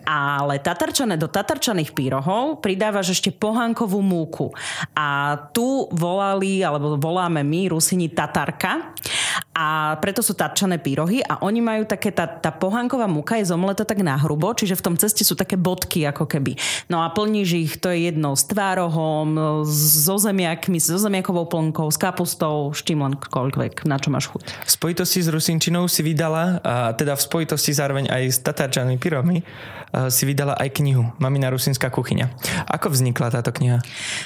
Ale 0.07 0.63
tatarčané 0.63 1.19
do 1.19 1.27
tatarčaných 1.27 1.91
pyrohov 1.91 2.63
pridávaš 2.63 3.19
ešte 3.19 3.35
pohánkovú 3.35 3.99
múku. 3.99 4.55
A 4.95 5.35
tu 5.51 5.91
volali, 5.91 6.63
alebo 6.63 6.95
voláme 6.95 7.43
my, 7.43 7.67
Rusini, 7.67 8.07
tatarka. 8.07 8.95
A 9.55 9.95
preto 10.03 10.19
sú 10.19 10.35
tatarčané 10.35 10.83
pyrohy 10.83 11.23
a 11.23 11.39
oni 11.39 11.63
majú 11.63 11.87
také, 11.87 12.11
tá, 12.11 12.27
tá 12.27 12.51
pohánková 12.51 13.07
múka 13.07 13.39
je 13.39 13.47
zomletá 13.47 13.87
tak 13.87 14.03
nahrubo, 14.03 14.51
čiže 14.51 14.75
v 14.75 14.83
tom 14.83 14.95
ceste 14.99 15.23
sú 15.23 15.31
také 15.39 15.55
bodky 15.55 16.03
ako 16.03 16.27
keby. 16.27 16.59
No 16.91 16.99
a 16.99 17.07
plníš 17.07 17.49
ich, 17.55 17.73
to 17.79 17.87
je 17.87 18.11
jedno 18.11 18.35
s 18.35 18.43
tvárohom, 18.51 19.63
so 19.63 20.19
zemiakmi, 20.19 20.75
so 20.83 20.99
zemiakovou 20.99 21.47
plnkou, 21.47 21.87
s 21.87 21.95
kapustou, 21.95 22.75
s 22.75 22.83
čím 22.83 23.07
lenkoľvek, 23.07 23.87
na 23.87 23.95
čo 23.95 24.11
máš 24.11 24.27
chuť. 24.27 24.67
V 24.67 24.71
spojitosti 24.75 25.23
s 25.23 25.31
Rusinčinou 25.31 25.87
si 25.87 26.03
vydala, 26.03 26.59
a 26.59 26.91
teda 26.91 27.15
v 27.15 27.23
spojitosti 27.23 27.71
zároveň 27.71 28.11
aj 28.11 28.23
s 28.35 28.37
tatarčanými 28.43 28.99
pyromi, 28.99 29.39
si 30.11 30.27
vydala 30.27 30.59
aj 30.59 30.75
knihu 30.83 31.07
Mamina 31.23 31.47
Rusinská 31.47 31.87
kuchyňa. 31.87 32.27
Ako 32.67 32.91
vznikla 32.91 33.31
táto 33.31 33.55
kniha? 33.55 33.79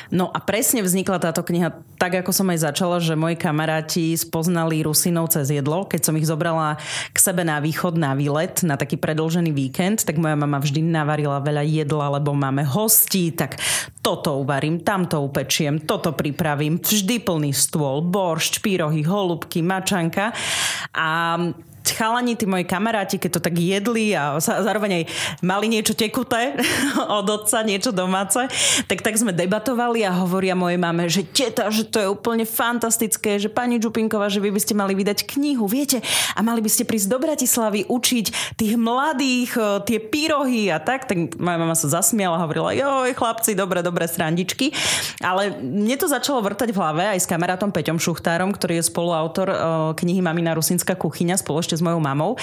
No 0.09 0.33
a 0.33 0.41
presne 0.41 0.81
vznikla 0.81 1.21
táto 1.21 1.45
kniha 1.45 1.77
tak, 2.01 2.17
ako 2.25 2.33
som 2.33 2.49
aj 2.49 2.73
začala, 2.73 2.97
že 2.97 3.13
moji 3.13 3.37
kamaráti 3.37 4.17
spoznali 4.17 4.81
Rusinov 5.19 5.35
cez 5.35 5.51
jedlo. 5.51 5.83
Keď 5.83 6.01
som 6.01 6.15
ich 6.15 6.27
zobrala 6.27 6.79
k 7.11 7.17
sebe 7.19 7.43
na 7.43 7.59
východ, 7.59 7.99
na 7.99 8.15
výlet, 8.15 8.63
na 8.63 8.79
taký 8.79 8.95
predlžený 8.95 9.51
víkend, 9.51 10.07
tak 10.07 10.15
moja 10.15 10.39
mama 10.39 10.63
vždy 10.63 10.79
navarila 10.79 11.43
veľa 11.43 11.63
jedla 11.67 12.07
lebo 12.19 12.31
máme 12.31 12.63
hostí, 12.63 13.35
tak 13.35 13.59
toto 13.99 14.39
uvarím, 14.39 14.79
tamto 14.79 15.19
upečiem, 15.19 15.83
toto 15.83 16.15
pripravím, 16.15 16.79
vždy 16.79 17.19
plný 17.19 17.51
stôl, 17.51 17.99
boršč, 17.99 18.63
pírohy, 18.63 19.03
holubky, 19.03 19.59
mačanka. 19.59 20.31
A 20.95 21.35
chalani, 21.93 22.33
tí 22.35 22.45
moji 22.45 22.65
kamaráti, 22.65 23.21
keď 23.21 23.39
to 23.39 23.41
tak 23.43 23.55
jedli 23.57 24.13
a 24.15 24.37
zároveň 24.39 25.03
aj 25.03 25.03
mali 25.43 25.67
niečo 25.71 25.93
tekuté 25.93 26.55
od 27.19 27.27
otca, 27.27 27.65
niečo 27.65 27.91
domáce, 27.91 28.47
tak 28.87 29.01
tak 29.05 29.15
sme 29.17 29.35
debatovali 29.35 30.05
a 30.05 30.13
hovoria 30.13 30.53
mojej 30.57 30.79
mame, 30.79 31.09
že 31.09 31.25
teta, 31.25 31.71
že 31.73 31.87
to 31.87 31.97
je 31.99 32.07
úplne 32.07 32.45
fantastické, 32.45 33.41
že 33.41 33.49
pani 33.49 33.81
Čupinková, 33.81 34.29
že 34.29 34.43
vy 34.43 34.53
by 34.53 34.61
ste 34.61 34.73
mali 34.77 34.93
vydať 34.93 35.25
knihu, 35.25 35.65
viete, 35.65 35.99
a 36.35 36.39
mali 36.45 36.61
by 36.61 36.69
ste 36.69 36.85
prísť 36.85 37.09
do 37.09 37.17
Bratislavy 37.17 37.89
učiť 37.89 38.55
tých 38.55 38.73
mladých, 38.77 39.51
e, 39.55 39.61
tie 39.85 39.99
pyrohy 39.99 40.69
a 40.69 40.77
tak, 40.77 41.09
tak 41.09 41.35
moja 41.37 41.57
mama 41.57 41.75
sa 41.75 41.89
zasmiala 41.89 42.39
a 42.39 42.43
hovorila, 42.45 42.75
joj, 42.75 43.11
chlapci, 43.17 43.57
dobre, 43.57 43.81
dobre, 43.81 44.05
srandičky. 44.05 44.71
Ale 45.19 45.57
mne 45.59 45.95
to 45.99 46.07
začalo 46.07 46.39
vrtať 46.43 46.69
v 46.71 46.77
hlave 46.77 47.03
aj 47.15 47.19
s 47.23 47.29
kamarátom 47.29 47.73
Peťom 47.73 47.97
Šuchtárom, 47.97 48.53
ktorý 48.53 48.79
je 48.79 48.89
spoluautor 48.89 49.47
e, 49.49 49.57
knihy 49.99 50.21
Mamina 50.23 50.55
Rusinská 50.55 50.95
kuchyňa 50.95 51.39
spolu 51.39 51.59
s 51.79 51.85
mojou 51.85 52.03
mamou, 52.03 52.35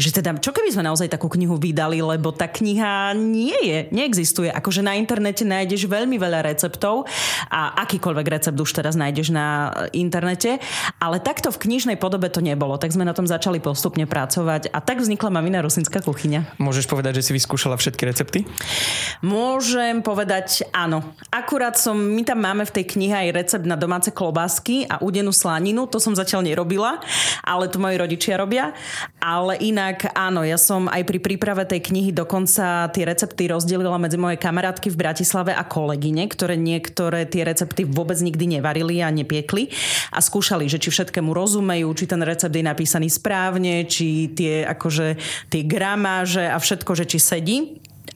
že 0.00 0.08
teda 0.08 0.40
čo 0.40 0.56
keby 0.56 0.72
sme 0.72 0.88
naozaj 0.88 1.12
takú 1.12 1.28
knihu 1.28 1.60
vydali, 1.60 2.00
lebo 2.00 2.32
tá 2.32 2.48
kniha 2.48 3.12
nie 3.12 3.56
je, 3.60 3.78
neexistuje. 3.92 4.48
Akože 4.48 4.80
na 4.80 4.96
internete 4.96 5.44
nájdeš 5.44 5.84
veľmi 5.84 6.16
veľa 6.16 6.48
receptov 6.48 7.04
a 7.52 7.76
akýkoľvek 7.84 8.26
recept 8.32 8.56
už 8.56 8.70
teraz 8.72 8.96
nájdeš 8.96 9.34
na 9.34 9.70
internete, 9.92 10.56
ale 10.96 11.20
takto 11.20 11.52
v 11.52 11.60
knižnej 11.68 12.00
podobe 12.00 12.32
to 12.32 12.40
nebolo. 12.40 12.80
Tak 12.80 12.94
sme 12.96 13.04
na 13.04 13.12
tom 13.12 13.28
začali 13.28 13.60
postupne 13.60 14.08
pracovať 14.08 14.72
a 14.72 14.78
tak 14.80 15.04
vznikla 15.04 15.28
Mamina 15.28 15.60
Rusinská 15.60 16.00
kuchyňa. 16.00 16.56
Môžeš 16.62 16.88
povedať, 16.88 17.20
že 17.20 17.28
si 17.28 17.32
vyskúšala 17.36 17.76
všetky 17.76 18.02
recepty? 18.08 18.48
Môžem 19.20 20.00
povedať 20.00 20.64
áno. 20.70 21.02
Akurát 21.28 21.74
som, 21.74 21.98
my 21.98 22.22
tam 22.22 22.40
máme 22.40 22.64
v 22.64 22.74
tej 22.80 22.84
knihe 22.96 23.28
aj 23.28 23.34
recept 23.34 23.66
na 23.66 23.74
domáce 23.74 24.14
klobásky 24.14 24.86
a 24.86 25.02
udenú 25.02 25.34
slaninu, 25.34 25.90
to 25.90 25.98
som 25.98 26.14
zatiaľ 26.14 26.46
nerobila, 26.46 27.02
ale 27.42 27.66
to 27.66 27.82
moji 27.82 27.98
rodičia 27.98 28.38
robia. 28.38 28.72
Ale 29.18 29.58
inak 29.58 30.14
áno, 30.14 30.46
ja 30.46 30.56
som 30.56 30.86
aj 30.86 31.02
pri 31.04 31.18
príprave 31.18 31.66
tej 31.66 31.90
knihy 31.90 32.10
dokonca 32.14 32.88
tie 32.94 33.04
recepty 33.04 33.50
rozdelila 33.50 33.98
medzi 33.98 34.20
moje 34.20 34.38
kamarátky 34.38 34.94
v 34.94 35.00
Bratislave 35.00 35.52
a 35.56 35.64
kolegyne, 35.66 36.28
ktoré 36.30 36.54
niektoré 36.54 37.26
tie 37.26 37.42
recepty 37.42 37.82
vôbec 37.82 38.18
nikdy 38.20 38.58
nevarili 38.58 39.02
a 39.02 39.10
nepiekli 39.10 39.70
a 40.14 40.22
skúšali, 40.22 40.70
že 40.70 40.78
či 40.78 40.94
všetkému 40.94 41.34
rozumejú, 41.34 41.88
či 41.96 42.04
ten 42.06 42.22
recept 42.22 42.54
je 42.54 42.64
napísaný 42.64 43.08
správne, 43.10 43.88
či 43.88 44.30
tie 44.32 44.62
akože 44.68 45.18
tie 45.50 45.62
gramáže 45.66 46.46
a 46.46 46.56
všetko, 46.60 46.92
že 46.94 47.04
či 47.08 47.18
sedí 47.18 47.58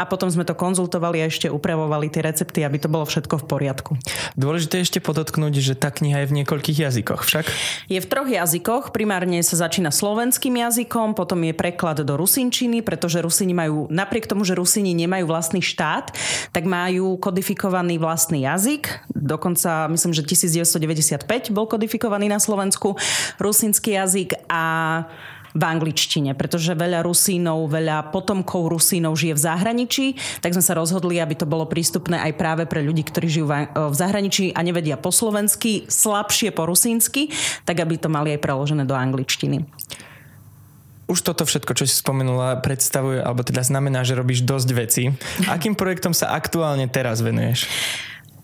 a 0.02 0.10
potom 0.10 0.26
sme 0.26 0.42
to 0.42 0.58
konzultovali 0.58 1.22
a 1.22 1.30
ešte 1.30 1.46
upravovali 1.46 2.10
tie 2.10 2.26
recepty, 2.26 2.66
aby 2.66 2.82
to 2.82 2.90
bolo 2.90 3.06
všetko 3.06 3.38
v 3.38 3.44
poriadku. 3.46 3.92
Dôležité 4.34 4.82
ešte 4.82 4.98
podotknúť, 4.98 5.62
že 5.62 5.74
tá 5.78 5.94
kniha 5.94 6.26
je 6.26 6.28
v 6.28 6.36
niekoľkých 6.42 6.90
jazykoch 6.90 7.22
však? 7.22 7.46
Je 7.86 8.02
v 8.02 8.10
troch 8.10 8.26
jazykoch. 8.26 8.90
Primárne 8.90 9.38
sa 9.46 9.54
začína 9.54 9.94
slovenským 9.94 10.58
jazykom, 10.58 11.14
potom 11.14 11.46
je 11.46 11.54
preklad 11.54 12.02
do 12.02 12.14
rusinčiny, 12.18 12.82
pretože 12.82 13.22
Rusini 13.22 13.54
majú, 13.54 13.86
napriek 13.86 14.26
tomu, 14.26 14.42
že 14.42 14.58
Rusini 14.58 14.90
nemajú 14.98 15.30
vlastný 15.30 15.62
štát, 15.62 16.10
tak 16.50 16.66
majú 16.66 17.14
kodifikovaný 17.22 18.02
vlastný 18.02 18.42
jazyk. 18.42 19.06
Dokonca 19.14 19.86
myslím, 19.86 20.10
že 20.10 20.26
1995 20.26 21.54
bol 21.54 21.70
kodifikovaný 21.70 22.26
na 22.26 22.42
Slovensku 22.42 22.98
rusinský 23.38 23.94
jazyk 23.94 24.34
a 24.50 24.64
v 25.52 25.62
angličtine, 25.62 26.32
pretože 26.32 26.72
veľa 26.72 27.04
Rusínov, 27.04 27.68
veľa 27.68 28.12
potomkov 28.12 28.72
Rusínov 28.72 29.16
žije 29.16 29.36
v 29.36 29.44
zahraničí, 29.44 30.06
tak 30.40 30.56
sme 30.56 30.64
sa 30.64 30.76
rozhodli, 30.76 31.20
aby 31.20 31.36
to 31.36 31.44
bolo 31.48 31.68
prístupné 31.68 32.20
aj 32.20 32.32
práve 32.36 32.64
pre 32.64 32.80
ľudí, 32.80 33.04
ktorí 33.04 33.26
žijú 33.28 33.46
v 33.72 33.94
zahraničí 33.96 34.56
a 34.56 34.60
nevedia 34.64 34.96
po 34.96 35.12
slovensky, 35.12 35.84
slabšie 35.88 36.52
po 36.56 36.64
rusínsky, 36.64 37.28
tak 37.68 37.80
aby 37.84 38.00
to 38.00 38.08
mali 38.08 38.34
aj 38.36 38.40
preložené 38.40 38.88
do 38.88 38.96
angličtiny 38.96 39.64
už 41.12 41.20
toto 41.20 41.44
všetko, 41.44 41.76
čo 41.76 41.84
si 41.84 41.92
spomenula, 41.92 42.64
predstavuje, 42.64 43.20
alebo 43.20 43.44
teda 43.44 43.60
znamená, 43.60 44.00
že 44.00 44.16
robíš 44.16 44.48
dosť 44.48 44.68
veci. 44.72 45.12
Akým 45.54 45.76
projektom 45.76 46.16
sa 46.16 46.32
aktuálne 46.32 46.88
teraz 46.88 47.20
venuješ? 47.20 47.68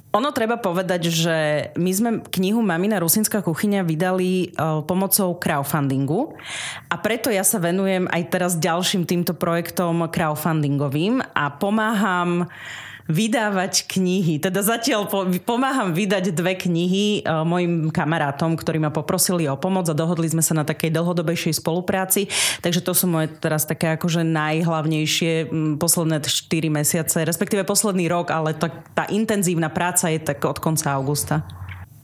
Ono 0.09 0.33
treba 0.33 0.57
povedať, 0.57 1.13
že 1.13 1.37
my 1.77 1.91
sme 1.93 2.11
knihu 2.33 2.65
Mamina 2.65 2.97
Rusinská 2.97 3.45
kuchyňa 3.45 3.85
vydali 3.85 4.57
uh, 4.57 4.81
pomocou 4.81 5.37
crowdfundingu. 5.37 6.33
A 6.89 6.97
preto 6.97 7.29
ja 7.29 7.45
sa 7.45 7.61
venujem 7.61 8.09
aj 8.09 8.23
teraz 8.33 8.53
ďalším 8.57 9.05
týmto 9.05 9.37
projektom 9.37 10.09
crowdfundingovým 10.09 11.21
a 11.21 11.45
pomáham 11.53 12.49
uh, 12.49 12.88
vydávať 13.09 13.89
knihy. 13.89 14.37
Teda 14.39 14.61
zatiaľ 14.61 15.09
pomáham 15.43 15.97
vydať 15.97 16.37
dve 16.37 16.55
knihy 16.55 17.25
uh, 17.25 17.43
mojim 17.43 17.89
kamarátom, 17.89 18.55
ktorí 18.55 18.79
ma 18.79 18.93
poprosili 18.93 19.49
o 19.49 19.57
pomoc 19.57 19.89
a 19.89 19.97
dohodli 19.97 20.29
sme 20.29 20.45
sa 20.45 20.53
na 20.53 20.69
takej 20.69 20.93
dlhodobejšej 20.93 21.59
spolupráci. 21.59 22.29
Takže 22.61 22.85
to 22.85 22.93
sú 22.93 23.09
moje 23.09 23.33
teraz 23.41 23.65
také 23.65 23.97
akože 23.97 24.23
najhlavnejšie 24.29 25.49
posledné 25.81 26.21
4 26.21 26.69
mesiace, 26.69 27.25
respektíve 27.25 27.65
posledný 27.65 28.07
rok, 28.13 28.29
ale 28.29 28.53
tá, 28.53 28.69
tá 28.93 29.05
intenzívna 29.09 29.73
práca 29.73 30.13
je 30.13 30.21
tak 30.21 30.45
od 30.45 30.61
konca 30.61 30.93
augusta. 30.93 31.43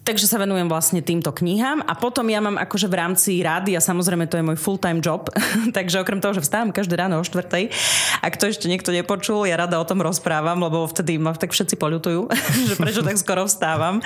Takže 0.04 0.28
sa 0.28 0.36
venujem 0.36 0.68
vlastne 0.68 1.00
týmto 1.00 1.32
knihám 1.32 1.80
a 1.80 1.96
potom 1.96 2.28
ja 2.28 2.36
mám 2.36 2.60
akože 2.60 2.92
v 2.92 2.96
rámci 3.00 3.40
rády 3.40 3.72
a 3.72 3.80
samozrejme 3.80 4.28
to 4.28 4.36
je 4.36 4.44
môj 4.44 4.60
full-time 4.60 5.00
job, 5.00 5.32
takže 5.76 6.04
okrem 6.04 6.20
toho, 6.20 6.36
že 6.36 6.44
vstávam 6.44 6.76
každé 6.76 7.00
ráno 7.00 7.16
o 7.16 7.24
štvrtej, 7.24 7.72
ak 8.20 8.36
to 8.36 8.52
ešte 8.52 8.68
niekto 8.68 8.92
nepočul, 8.92 9.48
ja 9.48 9.56
rada 9.56 9.80
o 9.80 9.88
tom 9.88 10.04
rozprávam, 10.04 10.60
lebo 10.60 10.84
vtedy 10.84 11.16
ma 11.16 11.32
tak 11.32 11.56
všetci 11.56 11.80
poľutujú, 11.80 12.20
že 12.68 12.76
prečo 12.76 13.00
tak 13.00 13.16
skoro 13.16 13.48
vstávam. 13.48 14.04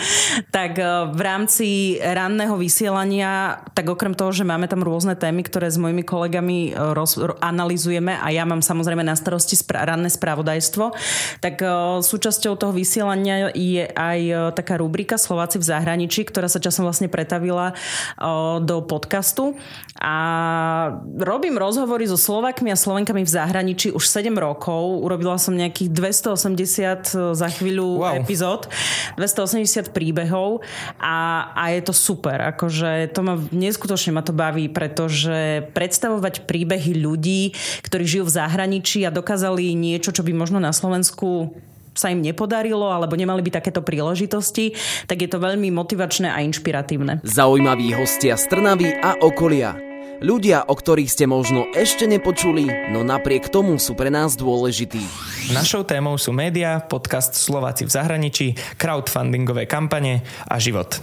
Tak 0.55 0.79
e, 0.79 0.87
v 1.11 1.21
rámci 1.21 1.67
ranného 1.99 2.55
vysielania, 2.55 3.59
tak 3.75 3.91
okrem 3.91 4.15
toho, 4.15 4.31
že 4.31 4.47
máme 4.47 4.71
tam 4.71 4.87
rôzne 4.87 5.19
témy, 5.19 5.43
ktoré 5.51 5.67
s 5.67 5.83
mojimi 5.83 6.07
kolegami 6.07 6.79
e, 6.79 6.95
roz, 6.95 7.19
analizujeme 7.43 8.15
a 8.15 8.31
ja 8.31 8.47
mám 8.47 8.63
samozrejme 8.63 9.03
na 9.03 9.19
starosti 9.19 9.59
spra- 9.59 9.83
ranné 9.83 10.15
spravodajstvo, 10.15 10.95
tak 11.43 11.59
e, 11.59 11.67
súčasťou 12.07 12.55
toho 12.55 12.71
vysielania 12.71 13.51
je 13.51 13.83
aj 13.83 14.55
taká 14.55 14.79
rubrika 14.79 15.19
Slováci 15.19 15.59
v 15.59 15.67
zahraničí 15.67 15.88
zahraničí, 15.89 16.29
ktorá 16.29 16.53
sa 16.53 16.61
časom 16.61 16.85
vlastne 16.85 17.09
pretavila 17.09 17.73
do 18.61 18.85
podcastu. 18.85 19.57
A 19.97 20.15
robím 21.17 21.57
rozhovory 21.57 22.05
so 22.05 22.21
Slovakmi 22.21 22.69
a 22.69 22.77
Slovenkami 22.77 23.25
v 23.25 23.33
zahraničí 23.33 23.97
už 23.97 24.05
7 24.05 24.37
rokov. 24.37 25.01
Urobila 25.01 25.41
som 25.41 25.57
nejakých 25.57 25.89
280 25.97 27.33
za 27.33 27.49
chvíľu 27.49 28.05
wow. 28.05 28.21
epizód, 28.21 28.69
280 29.17 29.97
príbehov 29.97 30.61
a, 31.01 31.49
a 31.57 31.73
je 31.73 31.81
to 31.89 31.97
super. 31.97 32.37
Akože 32.53 33.09
to 33.17 33.25
ma 33.25 33.41
neskutočne 33.49 34.13
ma 34.13 34.21
to 34.21 34.37
baví, 34.37 34.69
pretože 34.69 35.73
predstavovať 35.73 36.45
príbehy 36.45 37.01
ľudí, 37.01 37.57
ktorí 37.81 38.05
žijú 38.05 38.29
v 38.29 38.37
zahraničí 38.37 39.09
a 39.09 39.11
dokázali 39.11 39.73
niečo, 39.73 40.13
čo 40.13 40.21
by 40.21 40.37
možno 40.37 40.61
na 40.61 40.77
Slovensku 40.77 41.57
sa 41.99 42.15
im 42.15 42.23
nepodarilo 42.23 42.87
alebo 42.87 43.19
nemali 43.19 43.43
by 43.43 43.59
takéto 43.59 43.83
príležitosti, 43.83 44.79
tak 45.11 45.27
je 45.27 45.29
to 45.29 45.43
veľmi 45.43 45.75
motivačné 45.75 46.31
a 46.31 46.39
inšpiratívne. 46.47 47.27
Zaujímaví 47.27 47.91
hostia 47.99 48.39
z 48.39 48.47
Trnavy 48.47 48.95
a 49.03 49.19
okolia. 49.19 49.75
Ľudia, 50.19 50.67
o 50.67 50.75
ktorých 50.75 51.15
ste 51.15 51.31
možno 51.31 51.71
ešte 51.75 52.03
nepočuli, 52.11 52.91
no 52.91 53.07
napriek 53.07 53.55
tomu 53.55 53.79
sú 53.79 53.95
pre 53.95 54.11
nás 54.11 54.35
dôležití. 54.35 55.03
Našou 55.47 55.87
témou 55.87 56.19
sú 56.19 56.35
média, 56.35 56.83
podcast 56.83 57.39
Slováci 57.39 57.87
v 57.87 57.95
zahraničí, 57.95 58.47
crowdfundingové 58.75 59.71
kampane 59.71 60.27
a 60.51 60.59
život. 60.59 60.99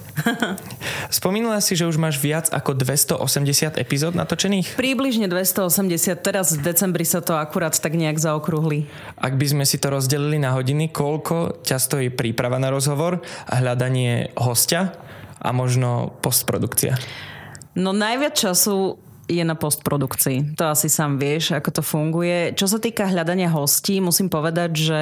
Spomínala 1.07 1.63
si, 1.63 1.79
že 1.79 1.87
už 1.87 1.95
máš 1.95 2.19
viac 2.19 2.51
ako 2.51 2.75
280 2.75 3.79
epizód 3.79 4.11
natočených? 4.11 4.75
Približne 4.75 5.31
280, 5.31 6.19
teraz 6.19 6.51
v 6.51 6.67
decembri 6.67 7.07
sa 7.07 7.23
to 7.23 7.39
akurát 7.39 7.71
tak 7.79 7.95
nejak 7.95 8.19
zaokrúhli. 8.19 8.91
Ak 9.15 9.39
by 9.39 9.55
sme 9.55 9.63
si 9.63 9.79
to 9.79 9.95
rozdelili 9.95 10.35
na 10.35 10.51
hodiny, 10.51 10.91
koľko 10.91 11.63
ťa 11.63 11.77
stojí 11.79 12.11
príprava 12.11 12.59
na 12.59 12.67
rozhovor 12.67 13.23
hľadanie 13.47 14.35
hostia 14.35 14.99
a 15.39 15.55
možno 15.55 16.11
postprodukcia? 16.19 16.99
No 17.75 17.91
najviac 17.91 18.35
času 18.35 18.99
je 19.25 19.43
na 19.43 19.57
postprodukcii. 19.57 20.57
To 20.57 20.69
asi 20.69 20.89
sám 20.89 21.17
vieš, 21.17 21.57
ako 21.57 21.69
to 21.69 21.81
funguje. 21.81 22.53
Čo 22.53 22.69
sa 22.69 22.77
týka 22.77 23.09
hľadania 23.09 23.49
hostí, 23.49 23.97
musím 23.97 24.29
povedať, 24.29 24.71
že 24.77 25.01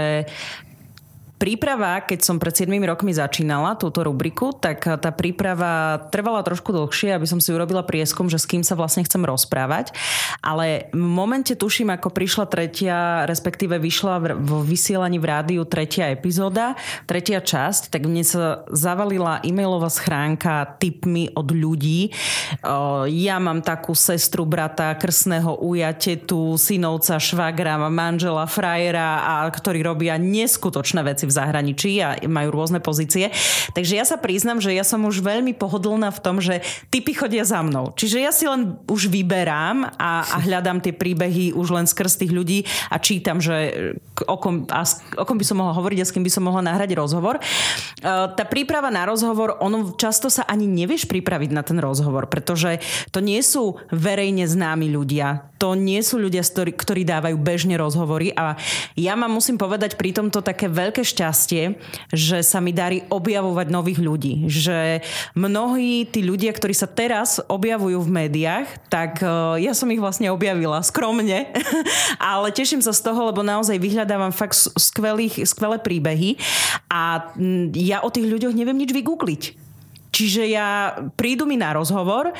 príprava, 1.44 2.00
keď 2.00 2.24
som 2.24 2.40
pred 2.40 2.56
7 2.56 2.72
rokmi 2.88 3.12
začínala 3.12 3.76
túto 3.76 4.00
rubriku, 4.00 4.56
tak 4.56 4.80
tá 4.80 5.12
príprava 5.12 6.00
trvala 6.08 6.40
trošku 6.40 6.72
dlhšie, 6.72 7.12
aby 7.12 7.28
som 7.28 7.44
si 7.44 7.52
urobila 7.52 7.84
prieskum, 7.84 8.32
že 8.32 8.40
s 8.40 8.48
kým 8.48 8.64
sa 8.64 8.80
vlastne 8.80 9.04
chcem 9.04 9.20
rozprávať. 9.28 9.92
Ale 10.40 10.88
v 10.96 11.04
momente 11.04 11.52
tuším, 11.52 11.92
ako 11.92 12.16
prišla 12.16 12.48
tretia, 12.48 13.28
respektíve 13.28 13.76
vyšla 13.76 14.40
vo 14.40 14.64
vysielaní 14.64 15.20
v 15.20 15.28
rádiu 15.28 15.68
tretia 15.68 16.16
epizóda, 16.16 16.80
tretia 17.12 17.44
časť, 17.44 17.92
tak 17.92 18.08
mne 18.08 18.24
sa 18.24 18.64
zavalila 18.72 19.44
e-mailová 19.44 19.92
schránka 19.92 20.80
tipmi 20.80 21.28
od 21.36 21.52
ľudí. 21.52 22.16
Ja 23.12 23.36
mám 23.44 23.60
takú 23.60 23.92
sestru, 23.92 24.48
brata, 24.48 24.96
krsného 24.96 25.60
uja, 25.60 25.92
tetu, 25.92 26.56
synovca, 26.56 27.20
švagra, 27.20 27.76
manžela, 27.92 28.48
frajera, 28.48 29.28
a 29.28 29.34
ktorí 29.52 29.84
robia 29.84 30.16
neskutočné 30.16 31.04
veci 31.04 31.28
v 31.28 31.33
zahraničí 31.34 31.98
a 32.00 32.22
majú 32.30 32.54
rôzne 32.54 32.78
pozície. 32.78 33.34
Takže 33.74 33.98
ja 33.98 34.06
sa 34.06 34.22
priznam, 34.22 34.62
že 34.62 34.72
ja 34.72 34.86
som 34.86 35.02
už 35.04 35.26
veľmi 35.26 35.58
pohodlná 35.58 36.14
v 36.14 36.22
tom, 36.22 36.38
že 36.38 36.62
typy 36.94 37.18
chodia 37.18 37.42
za 37.42 37.66
mnou. 37.66 37.92
Čiže 37.98 38.18
ja 38.22 38.30
si 38.30 38.46
len 38.46 38.78
už 38.86 39.10
vyberám 39.10 39.98
a, 39.98 40.22
a 40.22 40.38
hľadám 40.46 40.80
tie 40.80 40.94
príbehy 40.94 41.58
už 41.58 41.74
len 41.74 41.90
skrz 41.90 42.22
tých 42.22 42.32
ľudí 42.32 42.64
a 42.94 43.02
čítam, 43.02 43.42
že 43.42 43.98
o 44.30 44.38
kom, 44.38 44.70
a, 44.70 44.86
o 45.18 45.24
kom 45.26 45.38
by 45.42 45.46
som 45.46 45.58
mohla 45.60 45.74
hovoriť 45.74 46.00
a 46.04 46.06
s 46.06 46.14
kým 46.14 46.24
by 46.24 46.32
som 46.32 46.46
mohla 46.46 46.62
nahrať 46.62 46.94
rozhovor. 46.94 47.42
Uh, 48.04 48.30
tá 48.38 48.46
príprava 48.46 48.94
na 48.94 49.10
rozhovor, 49.10 49.58
ono 49.58 49.98
často 49.98 50.30
sa 50.30 50.46
ani 50.46 50.70
nevieš 50.70 51.10
pripraviť 51.10 51.50
na 51.50 51.66
ten 51.66 51.82
rozhovor, 51.82 52.30
pretože 52.30 52.78
to 53.10 53.24
nie 53.24 53.42
sú 53.42 53.80
verejne 53.90 54.46
známi 54.46 54.92
ľudia. 54.92 55.53
To 55.64 55.80
nie 55.80 56.04
sú 56.04 56.20
ľudia, 56.20 56.44
ktorí 56.44 57.08
dávajú 57.08 57.40
bežne 57.40 57.80
rozhovory 57.80 58.36
a 58.36 58.60
ja 59.00 59.16
mám, 59.16 59.32
musím 59.32 59.56
povedať, 59.56 59.96
pri 59.96 60.12
tomto 60.12 60.44
také 60.44 60.68
veľké 60.68 61.08
šťastie, 61.08 61.80
že 62.12 62.44
sa 62.44 62.60
mi 62.60 62.76
darí 62.76 63.08
objavovať 63.08 63.72
nových 63.72 64.04
ľudí. 64.04 64.52
Že 64.52 65.00
mnohí 65.40 66.04
tí 66.12 66.20
ľudia, 66.20 66.52
ktorí 66.52 66.76
sa 66.76 66.92
teraz 66.92 67.40
objavujú 67.48 67.96
v 68.04 68.12
médiách, 68.12 68.68
tak 68.92 69.24
e, 69.24 69.64
ja 69.64 69.72
som 69.72 69.88
ich 69.88 70.04
vlastne 70.04 70.28
objavila 70.36 70.84
skromne, 70.84 71.48
ale 72.20 72.52
teším 72.52 72.84
sa 72.84 72.92
z 72.92 73.00
toho, 73.00 73.32
lebo 73.32 73.40
naozaj 73.40 73.80
vyhľadávam 73.80 74.36
fakt 74.36 74.60
skvelých, 74.60 75.48
skvelé 75.48 75.80
príbehy 75.80 76.36
a 76.92 77.32
ja 77.72 78.04
o 78.04 78.12
tých 78.12 78.28
ľuďoch 78.28 78.52
neviem 78.52 78.76
nič 78.76 78.92
vygoogliť. 78.92 79.64
Čiže 80.14 80.44
ja 80.46 80.94
prídu 81.18 81.48
mi 81.48 81.58
na 81.58 81.74
rozhovor, 81.74 82.36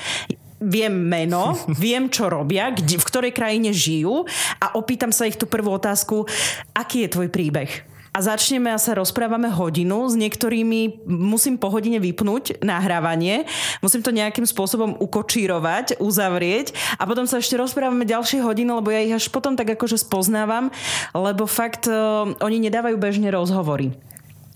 viem 0.64 0.94
meno, 0.94 1.58
viem, 1.84 2.08
čo 2.08 2.32
robia, 2.32 2.72
kde, 2.72 2.96
v 3.00 3.08
ktorej 3.08 3.32
krajine 3.36 3.76
žijú 3.76 4.24
a 4.64 4.76
opýtam 4.80 5.12
sa 5.12 5.28
ich 5.28 5.36
tú 5.36 5.46
prvú 5.46 5.76
otázku, 5.76 6.26
aký 6.72 7.08
je 7.08 7.14
tvoj 7.14 7.30
príbeh? 7.30 7.94
a 8.14 8.20
začneme 8.22 8.70
a 8.70 8.78
sa 8.78 8.94
rozprávame 8.94 9.50
hodinu. 9.50 10.06
S 10.06 10.14
niektorými 10.14 11.02
musím 11.10 11.58
po 11.58 11.74
hodine 11.74 11.98
vypnúť 11.98 12.62
nahrávanie, 12.62 13.50
musím 13.82 14.06
to 14.06 14.14
nejakým 14.14 14.46
spôsobom 14.46 15.02
ukočírovať, 15.02 15.98
uzavrieť 15.98 16.78
a 17.02 17.10
potom 17.10 17.26
sa 17.26 17.42
ešte 17.42 17.58
rozprávame 17.58 18.06
ďalšie 18.06 18.46
hodiny, 18.46 18.70
lebo 18.70 18.94
ja 18.94 19.02
ich 19.02 19.18
až 19.18 19.34
potom 19.34 19.58
tak 19.58 19.74
akože 19.74 19.98
spoznávam, 19.98 20.70
lebo 21.18 21.50
fakt 21.50 21.90
uh, 21.90 22.30
oni 22.38 22.62
nedávajú 22.70 23.02
bežne 23.02 23.34
rozhovory. 23.34 23.98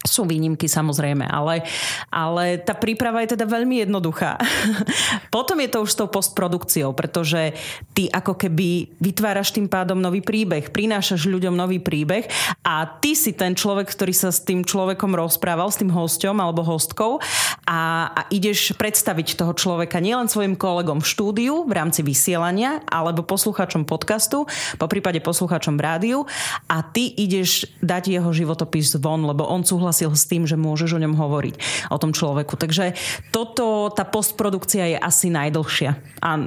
Sú 0.07 0.23
výnimky 0.23 0.71
samozrejme, 0.71 1.27
ale, 1.27 1.67
ale 2.07 2.57
tá 2.63 2.71
príprava 2.71 3.19
je 3.23 3.35
teda 3.35 3.43
veľmi 3.43 3.83
jednoduchá. 3.83 4.39
Potom 5.35 5.59
je 5.59 5.69
to 5.69 5.83
už 5.83 5.91
s 5.91 5.99
tou 5.99 6.07
postprodukciou, 6.07 6.95
pretože 6.95 7.51
ty 7.91 8.07
ako 8.07 8.39
keby 8.39 8.97
vytváraš 9.03 9.51
tým 9.51 9.67
pádom 9.67 9.99
nový 9.99 10.23
príbeh, 10.23 10.71
prinášaš 10.71 11.27
ľuďom 11.27 11.53
nový 11.53 11.83
príbeh 11.83 12.29
a 12.63 12.87
ty 12.87 13.17
si 13.17 13.35
ten 13.35 13.57
človek, 13.57 13.89
ktorý 13.91 14.13
sa 14.13 14.29
s 14.31 14.43
tým 14.45 14.63
človekom 14.63 15.11
rozprával, 15.17 15.67
s 15.67 15.81
tým 15.81 15.91
hosťom 15.91 16.37
alebo 16.39 16.63
hostkou 16.63 17.19
a, 17.67 18.09
a 18.13 18.21
ideš 18.29 18.77
predstaviť 18.77 19.35
toho 19.35 19.51
človeka 19.57 19.97
nielen 19.97 20.29
svojim 20.29 20.53
kolegom 20.53 21.01
v 21.01 21.09
štúdiu 21.09 21.65
v 21.65 21.73
rámci 21.73 22.05
vysielania 22.05 22.85
alebo 22.85 23.25
poslucháčom 23.25 23.89
podcastu, 23.89 24.45
po 24.77 24.85
prípade 24.85 25.17
poslucháčom 25.19 25.81
rádiu 25.81 26.29
a 26.69 26.85
ty 26.85 27.09
ideš 27.17 27.65
dať 27.81 28.13
jeho 28.13 28.29
životopis 28.29 28.93
von, 29.01 29.25
lebo 29.25 29.49
on 29.49 29.65
súhlasí 29.65 29.96
súhlasil 29.97 30.13
s 30.13 30.29
tým, 30.29 30.45
že 30.45 30.53
môžeš 30.53 30.93
o 30.93 31.01
ňom 31.01 31.17
hovoriť, 31.17 31.55
o 31.89 31.97
tom 31.97 32.13
človeku. 32.13 32.53
Takže 32.53 32.93
toto, 33.33 33.89
tá 33.89 34.05
postprodukcia 34.05 34.93
je 34.93 34.97
asi 35.01 35.33
najdlhšia. 35.33 35.97
A 36.21 36.37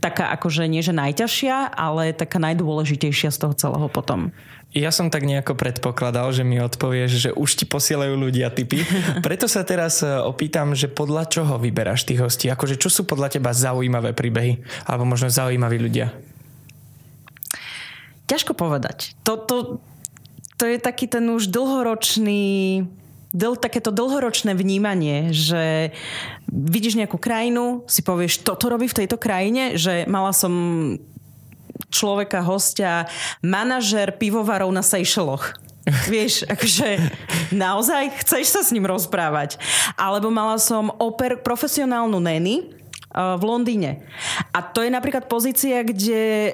taká 0.00 0.32
akože 0.32 0.64
nie, 0.64 0.80
že 0.80 0.96
najťažšia, 0.96 1.76
ale 1.76 2.16
taká 2.16 2.40
najdôležitejšia 2.40 3.28
z 3.28 3.38
toho 3.44 3.52
celého 3.52 3.88
potom. 3.92 4.32
Ja 4.76 4.92
som 4.92 5.08
tak 5.08 5.24
nejako 5.24 5.56
predpokladal, 5.56 6.36
že 6.36 6.44
mi 6.44 6.60
odpovieš, 6.60 7.10
že 7.16 7.30
už 7.32 7.50
ti 7.56 7.64
posielajú 7.64 8.12
ľudia 8.16 8.52
typy. 8.52 8.84
Preto 9.26 9.48
sa 9.48 9.64
teraz 9.64 10.04
e, 10.04 10.08
opýtam, 10.08 10.76
že 10.76 10.92
podľa 10.92 11.32
čoho 11.32 11.56
vyberáš 11.56 12.04
tých 12.04 12.20
hostí? 12.20 12.52
Akože 12.52 12.76
čo 12.76 12.92
sú 12.92 13.08
podľa 13.08 13.40
teba 13.40 13.56
zaujímavé 13.56 14.12
príbehy? 14.12 14.60
Alebo 14.84 15.08
možno 15.08 15.32
zaujímaví 15.32 15.80
ľudia? 15.80 16.12
Ťažko 18.26 18.52
povedať. 18.58 19.16
To, 19.24 19.38
to, 20.56 20.64
je 20.64 20.78
taký 20.80 21.06
ten 21.06 21.24
už 21.28 21.52
dlhoročný 21.52 22.84
dl, 23.36 23.54
takéto 23.60 23.92
dlhoročné 23.92 24.56
vnímanie, 24.56 25.36
že 25.36 25.92
vidíš 26.48 26.96
nejakú 26.96 27.20
krajinu, 27.20 27.84
si 27.84 28.00
povieš, 28.00 28.40
toto 28.40 28.72
robí 28.72 28.88
v 28.88 29.04
tejto 29.04 29.20
krajine, 29.20 29.76
že 29.76 30.08
mala 30.08 30.32
som 30.32 30.52
človeka, 31.92 32.40
hostia, 32.40 33.08
manažer 33.44 34.16
pivovarov 34.16 34.72
na 34.72 34.80
Seychelloch. 34.80 35.52
Vieš, 36.10 36.44
akože 36.54 36.98
naozaj 37.54 38.24
chceš 38.24 38.56
sa 38.56 38.60
s 38.64 38.72
ním 38.72 38.88
rozprávať. 38.88 39.60
Alebo 39.94 40.32
mala 40.32 40.56
som 40.56 40.90
oper, 40.96 41.38
profesionálnu 41.44 42.18
neny, 42.18 42.75
v 43.16 43.42
Londýne. 43.42 44.04
A 44.52 44.60
to 44.60 44.84
je 44.84 44.92
napríklad 44.92 45.24
pozícia, 45.24 45.80
kde 45.80 46.52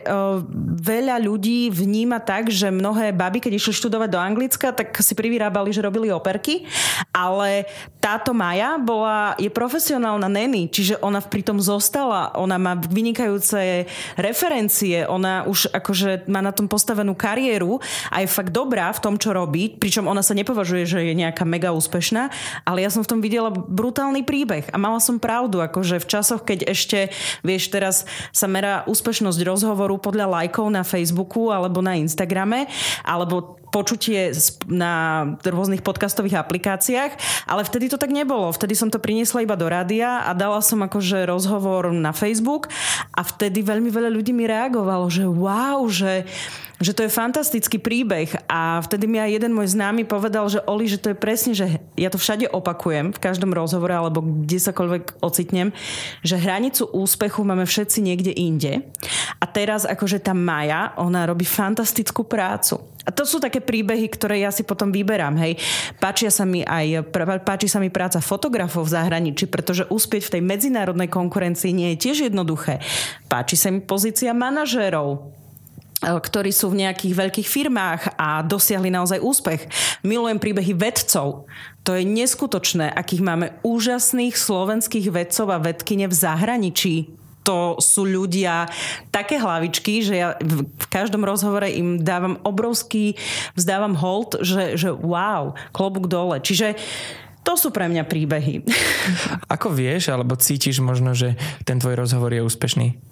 veľa 0.78 1.18
ľudí 1.18 1.74
vníma 1.74 2.22
tak, 2.22 2.54
že 2.54 2.70
mnohé 2.70 3.10
baby, 3.10 3.42
keď 3.42 3.58
išli 3.58 3.74
študovať 3.74 4.08
do 4.14 4.22
Anglicka, 4.22 4.70
tak 4.70 4.94
si 5.02 5.18
privyrábali, 5.18 5.74
že 5.74 5.82
robili 5.82 6.14
operky, 6.14 6.70
ale 7.10 7.66
táto 7.98 8.30
Maja 8.30 8.78
bola, 8.78 9.34
je 9.38 9.50
profesionálna 9.50 10.30
neny, 10.30 10.70
čiže 10.70 11.02
ona 11.02 11.18
pritom 11.18 11.58
zostala, 11.58 12.30
ona 12.38 12.58
má 12.62 12.78
vynikajúce 12.78 13.90
referencie, 14.14 15.02
ona 15.06 15.42
už 15.46 15.74
akože 15.74 16.30
má 16.30 16.38
na 16.38 16.54
tom 16.54 16.70
postavenú 16.70 17.18
kariéru 17.18 17.82
a 18.10 18.22
je 18.22 18.30
fakt 18.30 18.54
dobrá 18.54 18.90
v 18.94 19.02
tom, 19.02 19.14
čo 19.18 19.34
robí, 19.34 19.74
pričom 19.74 20.06
ona 20.06 20.22
sa 20.22 20.34
nepovažuje, 20.38 20.86
že 20.86 21.02
je 21.02 21.14
nejaká 21.14 21.42
mega 21.42 21.74
úspešná, 21.74 22.30
ale 22.62 22.86
ja 22.86 22.90
som 22.90 23.02
v 23.02 23.10
tom 23.10 23.18
videla 23.18 23.50
brutálny 23.50 24.22
príbeh 24.22 24.70
a 24.70 24.76
mala 24.78 25.02
som 25.02 25.18
pravdu, 25.18 25.58
akože 25.58 25.98
v 25.98 26.06
časoch, 26.06 26.42
keď 26.52 26.68
ešte, 26.68 27.08
vieš, 27.40 27.72
teraz 27.72 28.04
sa 28.28 28.44
merá 28.44 28.84
úspešnosť 28.84 29.40
rozhovoru 29.40 29.96
podľa 29.96 30.28
lajkov 30.28 30.68
na 30.68 30.84
Facebooku 30.84 31.48
alebo 31.48 31.80
na 31.80 31.96
Instagrame, 31.96 32.68
alebo 33.00 33.62
počutie 33.72 34.36
na 34.68 35.24
rôznych 35.40 35.80
podcastových 35.80 36.44
aplikáciách, 36.44 37.16
ale 37.48 37.64
vtedy 37.64 37.88
to 37.88 37.96
tak 37.96 38.12
nebolo. 38.12 38.52
Vtedy 38.52 38.76
som 38.76 38.92
to 38.92 39.00
priniesla 39.00 39.48
iba 39.48 39.56
do 39.56 39.64
rádia 39.64 40.28
a 40.28 40.36
dala 40.36 40.60
som 40.60 40.84
akože 40.84 41.24
rozhovor 41.24 41.88
na 41.88 42.12
Facebook 42.12 42.68
a 43.16 43.24
vtedy 43.24 43.64
veľmi 43.64 43.88
veľa 43.88 44.12
ľudí 44.12 44.36
mi 44.36 44.44
reagovalo, 44.44 45.08
že 45.08 45.24
wow, 45.24 45.88
že 45.88 46.28
že 46.82 46.92
to 46.92 47.06
je 47.06 47.14
fantastický 47.14 47.78
príbeh 47.78 48.34
a 48.50 48.82
vtedy 48.82 49.06
mi 49.06 49.22
aj 49.22 49.38
jeden 49.38 49.54
môj 49.54 49.72
známy 49.72 50.02
povedal, 50.02 50.50
že 50.50 50.60
Oli, 50.66 50.90
že 50.90 50.98
to 50.98 51.14
je 51.14 51.16
presne, 51.16 51.54
že 51.54 51.78
ja 51.94 52.10
to 52.10 52.18
všade 52.18 52.50
opakujem 52.50 53.14
v 53.14 53.22
každom 53.22 53.54
rozhovore 53.54 53.94
alebo 53.94 54.18
kde 54.20 54.58
sakoľvek 54.58 55.22
ocitnem, 55.22 55.70
že 56.26 56.42
hranicu 56.42 56.90
úspechu 56.90 57.46
máme 57.46 57.62
všetci 57.62 57.98
niekde 58.02 58.34
inde 58.34 58.82
a 59.38 59.44
teraz 59.46 59.86
akože 59.86 60.18
tá 60.18 60.34
Maja, 60.34 60.90
ona 60.98 61.22
robí 61.22 61.46
fantastickú 61.46 62.26
prácu. 62.26 62.82
A 63.02 63.10
to 63.10 63.26
sú 63.26 63.42
také 63.42 63.58
príbehy, 63.58 64.06
ktoré 64.06 64.46
ja 64.46 64.54
si 64.54 64.62
potom 64.62 64.94
vyberám. 64.94 65.34
Hej. 65.34 65.58
Páčia 65.98 66.30
sa 66.30 66.46
mi 66.46 66.62
aj, 66.62 67.10
páči 67.42 67.66
sa 67.66 67.82
mi 67.82 67.90
práca 67.90 68.22
fotografov 68.22 68.86
v 68.86 68.94
zahraničí, 68.94 69.50
pretože 69.50 69.90
úspieť 69.90 70.30
v 70.30 70.32
tej 70.38 70.42
medzinárodnej 70.46 71.10
konkurencii 71.10 71.74
nie 71.74 71.94
je 71.94 72.10
tiež 72.10 72.30
jednoduché. 72.30 72.78
Páči 73.26 73.58
sa 73.58 73.74
mi 73.74 73.82
pozícia 73.82 74.30
manažérov, 74.30 75.41
ktorí 76.02 76.50
sú 76.50 76.74
v 76.74 76.82
nejakých 76.82 77.14
veľkých 77.14 77.48
firmách 77.48 78.18
a 78.18 78.42
dosiahli 78.42 78.90
naozaj 78.90 79.22
úspech. 79.22 79.70
Milujem 80.02 80.42
príbehy 80.42 80.74
vedcov. 80.74 81.46
To 81.86 81.90
je 81.94 82.02
neskutočné, 82.02 82.90
akých 82.90 83.22
máme 83.22 83.46
úžasných 83.62 84.34
slovenských 84.34 85.10
vedcov 85.14 85.46
a 85.50 85.62
vedkyne 85.62 86.10
v 86.10 86.14
zahraničí 86.14 86.94
to 87.42 87.82
sú 87.82 88.06
ľudia 88.06 88.70
také 89.10 89.34
hlavičky, 89.34 89.98
že 90.06 90.14
ja 90.14 90.38
v 90.38 90.86
každom 90.86 91.26
rozhovore 91.26 91.66
im 91.66 91.98
dávam 91.98 92.38
obrovský, 92.46 93.18
vzdávam 93.58 93.98
hold, 93.98 94.38
že, 94.46 94.78
že 94.78 94.94
wow, 94.94 95.58
klobúk 95.74 96.06
dole. 96.06 96.38
Čiže 96.38 96.78
to 97.42 97.58
sú 97.58 97.74
pre 97.74 97.90
mňa 97.90 98.06
príbehy. 98.06 98.62
Ako 99.54 99.74
vieš, 99.74 100.14
alebo 100.14 100.38
cítiš 100.38 100.78
možno, 100.78 101.18
že 101.18 101.34
ten 101.66 101.82
tvoj 101.82 101.98
rozhovor 101.98 102.30
je 102.30 102.46
úspešný? 102.46 103.11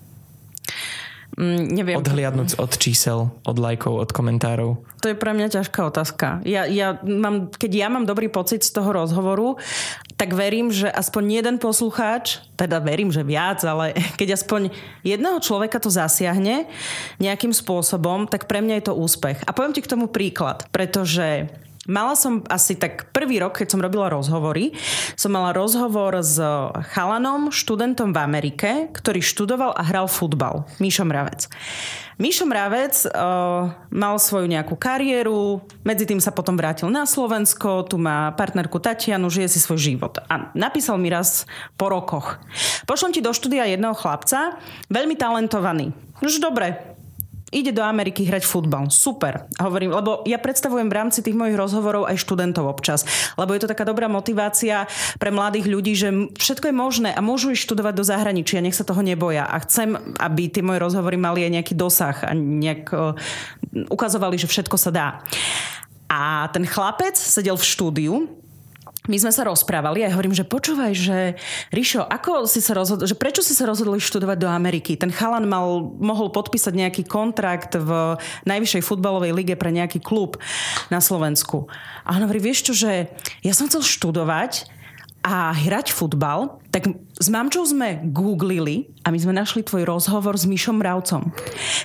Mm, 1.39 1.71
neviem. 1.71 1.97
Odhliadnúť 1.99 2.59
od 2.59 2.73
čísel, 2.75 3.31
od 3.47 3.57
lajkov, 3.57 4.03
od 4.03 4.11
komentárov? 4.11 4.83
To 5.01 5.07
je 5.07 5.17
pre 5.17 5.31
mňa 5.31 5.61
ťažká 5.61 5.87
otázka. 5.87 6.43
Ja, 6.43 6.67
ja 6.67 6.99
mám, 7.07 7.55
keď 7.55 7.71
ja 7.71 7.89
mám 7.89 8.05
dobrý 8.05 8.27
pocit 8.27 8.67
z 8.67 8.75
toho 8.75 8.91
rozhovoru, 8.91 9.55
tak 10.19 10.35
verím, 10.35 10.75
že 10.75 10.91
aspoň 10.91 11.41
jeden 11.41 11.57
poslucháč, 11.63 12.43
teda 12.59 12.83
verím, 12.83 13.15
že 13.15 13.23
viac, 13.23 13.63
ale 13.63 13.95
keď 14.19 14.43
aspoň 14.43 14.75
jedného 15.07 15.39
človeka 15.39 15.79
to 15.79 15.89
zasiahne 15.89 16.67
nejakým 17.23 17.55
spôsobom, 17.55 18.27
tak 18.27 18.51
pre 18.51 18.59
mňa 18.61 18.83
je 18.83 18.85
to 18.91 18.99
úspech. 18.99 19.39
A 19.47 19.55
poviem 19.55 19.73
ti 19.73 19.87
k 19.87 19.93
tomu 19.93 20.11
príklad, 20.11 20.67
pretože 20.75 21.49
Mala 21.89 22.13
som 22.13 22.45
asi 22.53 22.77
tak 22.77 23.09
prvý 23.09 23.41
rok, 23.41 23.57
keď 23.57 23.73
som 23.73 23.81
robila 23.81 24.13
rozhovory, 24.13 24.77
som 25.17 25.33
mala 25.33 25.57
rozhovor 25.57 26.21
s 26.21 26.37
chalanom, 26.93 27.49
študentom 27.49 28.13
v 28.13 28.21
Amerike, 28.21 28.71
ktorý 28.93 29.25
študoval 29.25 29.73
a 29.73 29.83
hral 29.89 30.05
futbal. 30.05 30.69
Míšo 30.77 31.09
Mravec. 31.09 31.49
Míšo 32.21 32.45
Mravec 32.45 33.09
uh, 33.09 33.73
mal 33.89 34.15
svoju 34.21 34.45
nejakú 34.45 34.77
kariéru, 34.77 35.65
medzi 35.81 36.05
tým 36.05 36.21
sa 36.21 36.37
potom 36.37 36.53
vrátil 36.53 36.93
na 36.93 37.09
Slovensko, 37.09 37.89
tu 37.89 37.97
má 37.97 38.29
partnerku 38.37 38.77
Tatianu, 38.77 39.33
žije 39.33 39.49
si 39.49 39.57
svoj 39.57 39.81
život. 39.81 40.21
A 40.29 40.53
napísal 40.53 41.01
mi 41.01 41.09
raz 41.09 41.49
po 41.81 41.89
rokoch. 41.89 42.37
Pošlom 42.85 43.17
ti 43.17 43.25
do 43.25 43.33
štúdia 43.33 43.65
jedného 43.65 43.97
chlapca, 43.97 44.61
veľmi 44.93 45.17
talentovaný. 45.17 45.97
Už 46.21 46.45
dobre, 46.45 46.77
ide 47.51 47.75
do 47.75 47.83
Ameriky 47.83 48.27
hrať 48.27 48.47
futbal. 48.47 48.89
Super. 48.89 49.51
Hovorím, 49.59 49.95
lebo 49.95 50.23
ja 50.27 50.39
predstavujem 50.39 50.87
v 50.87 50.97
rámci 50.97 51.21
tých 51.21 51.35
mojich 51.35 51.59
rozhovorov 51.59 52.07
aj 52.07 52.23
študentov 52.23 52.67
občas. 52.71 53.03
Lebo 53.35 53.55
je 53.55 53.67
to 53.67 53.71
taká 53.71 53.83
dobrá 53.83 54.07
motivácia 54.07 54.87
pre 55.19 55.35
mladých 55.35 55.67
ľudí, 55.67 55.93
že 55.99 56.09
všetko 56.39 56.71
je 56.71 56.75
možné 56.75 57.11
a 57.11 57.21
môžu 57.21 57.53
ísť 57.53 57.67
študovať 57.67 57.95
do 57.95 58.05
zahraničia, 58.07 58.63
nech 58.63 58.79
sa 58.79 58.87
toho 58.87 59.03
neboja. 59.03 59.45
A 59.47 59.59
chcem, 59.67 59.99
aby 60.23 60.49
tie 60.49 60.63
moje 60.63 60.79
rozhovory 60.79 61.19
mali 61.19 61.45
aj 61.45 61.53
nejaký 61.61 61.75
dosah 61.75 62.17
a 62.23 62.33
nejak 62.33 62.95
uh, 62.95 63.19
ukazovali, 63.91 64.39
že 64.39 64.51
všetko 64.51 64.77
sa 64.79 64.91
dá. 64.95 65.09
A 66.11 66.51
ten 66.51 66.67
chlapec 66.67 67.15
sedel 67.15 67.55
v 67.55 67.67
štúdiu 67.67 68.15
my 69.09 69.17
sme 69.17 69.33
sa 69.33 69.49
rozprávali 69.49 70.05
a 70.05 70.13
ja 70.13 70.17
hovorím, 70.17 70.37
že 70.37 70.45
počúvaj, 70.45 70.93
že 70.93 71.19
Rišo, 71.73 72.05
ako 72.05 72.45
si 72.45 72.61
sa 72.61 72.77
rozhodol, 72.77 73.09
že 73.09 73.17
prečo 73.17 73.41
si 73.41 73.57
sa 73.57 73.65
rozhodli 73.65 73.97
študovať 73.97 74.37
do 74.37 74.49
Ameriky? 74.51 75.01
Ten 75.01 75.09
chalan 75.09 75.49
mal, 75.49 75.89
mohol 75.97 76.29
podpísať 76.29 76.77
nejaký 76.77 77.09
kontrakt 77.09 77.81
v 77.81 78.21
najvyššej 78.45 78.85
futbalovej 78.85 79.33
lige 79.33 79.55
pre 79.57 79.73
nejaký 79.73 80.05
klub 80.05 80.37
na 80.93 81.01
Slovensku. 81.01 81.65
A 82.05 82.21
on 82.21 82.25
hovorí, 82.29 82.45
vieš 82.45 82.69
čo, 82.69 82.73
že 82.77 83.09
ja 83.41 83.53
som 83.57 83.73
chcel 83.73 83.81
študovať 83.81 84.80
a 85.21 85.53
hrať 85.53 85.93
futbal, 85.93 86.61
tak 86.73 86.89
s 87.21 87.29
mamčou 87.29 87.67
sme 87.69 88.01
googlili 88.09 88.89
a 89.05 89.13
my 89.13 89.19
sme 89.21 89.37
našli 89.37 89.61
tvoj 89.61 89.85
rozhovor 89.85 90.39
s 90.41 90.49
Mišom 90.49 90.81
Mravcom. 90.81 91.29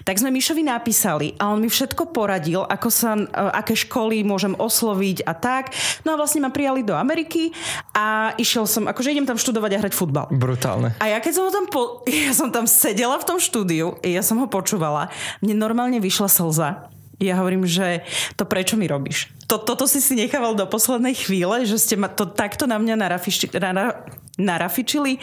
Tak 0.07 0.15
sme 0.15 0.31
Mišovi 0.31 0.63
napísali 0.63 1.35
a 1.35 1.51
on 1.51 1.59
mi 1.59 1.67
všetko 1.67 2.15
poradil, 2.15 2.63
ako 2.63 2.87
sa, 2.87 3.19
e, 3.19 3.27
aké 3.33 3.75
školy 3.75 4.23
môžem 4.23 4.55
osloviť 4.55 5.27
a 5.27 5.35
tak. 5.35 5.75
No 6.07 6.15
a 6.15 6.19
vlastne 6.19 6.47
ma 6.47 6.53
prijali 6.53 6.85
do 6.85 6.95
Ameriky 6.95 7.51
a 7.91 8.31
išiel 8.39 8.63
som, 8.63 8.87
akože 8.87 9.11
idem 9.11 9.27
tam 9.27 9.35
študovať 9.35 9.71
a 9.75 9.81
hrať 9.83 9.93
futbal. 9.97 10.31
Brutálne. 10.31 10.95
A 11.03 11.11
ja 11.11 11.19
keď 11.19 11.33
som 11.35 11.43
ho 11.43 11.51
tam, 11.51 11.67
po, 11.67 12.05
ja 12.29 12.31
som 12.31 12.47
tam 12.55 12.63
sedela 12.63 13.19
v 13.19 13.27
tom 13.27 13.37
štúdiu, 13.41 13.99
ja 13.99 14.23
som 14.23 14.39
ho 14.39 14.47
počúvala, 14.47 15.11
mne 15.43 15.59
normálne 15.59 15.99
vyšla 15.99 16.31
slza 16.31 16.94
ja 17.19 17.39
hovorím, 17.39 17.63
že 17.63 18.03
to 18.35 18.43
prečo 18.43 18.75
mi 18.75 18.87
robíš? 18.87 19.31
To, 19.47 19.61
toto 19.61 19.85
si 19.85 20.03
si 20.03 20.17
nechával 20.17 20.57
do 20.57 20.65
poslednej 20.67 21.15
chvíle, 21.15 21.63
že 21.63 21.79
ste 21.79 21.95
ma 21.95 22.09
to 22.11 22.27
takto 22.27 22.65
na 22.65 22.81
mňa 22.81 22.95
narafiči, 22.97 23.53
nara, 23.55 24.03
narafičili. 24.35 25.21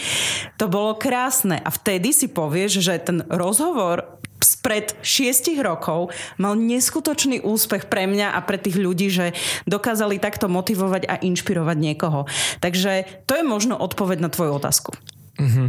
To 0.57 0.71
bolo 0.71 0.97
krásne. 0.97 1.61
A 1.61 1.69
vtedy 1.69 2.15
si 2.15 2.31
povieš, 2.31 2.81
že 2.81 3.03
ten 3.03 3.27
rozhovor 3.29 4.23
spred 4.43 4.95
šiestich 5.07 5.59
rokov 5.63 6.11
mal 6.39 6.59
neskutočný 6.59 7.47
úspech 7.47 7.87
pre 7.87 8.11
mňa 8.11 8.35
a 8.35 8.41
pre 8.43 8.59
tých 8.59 8.75
ľudí, 8.75 9.07
že 9.09 9.35
dokázali 9.71 10.19
takto 10.19 10.51
motivovať 10.51 11.07
a 11.07 11.15
inšpirovať 11.23 11.77
niekoho. 11.79 12.27
Takže 12.59 13.25
to 13.27 13.39
je 13.39 13.45
možno 13.47 13.79
odpoveď 13.79 14.19
na 14.19 14.31
tvoju 14.31 14.59
otázku. 14.59 14.91
Mm-hmm. 15.39 15.67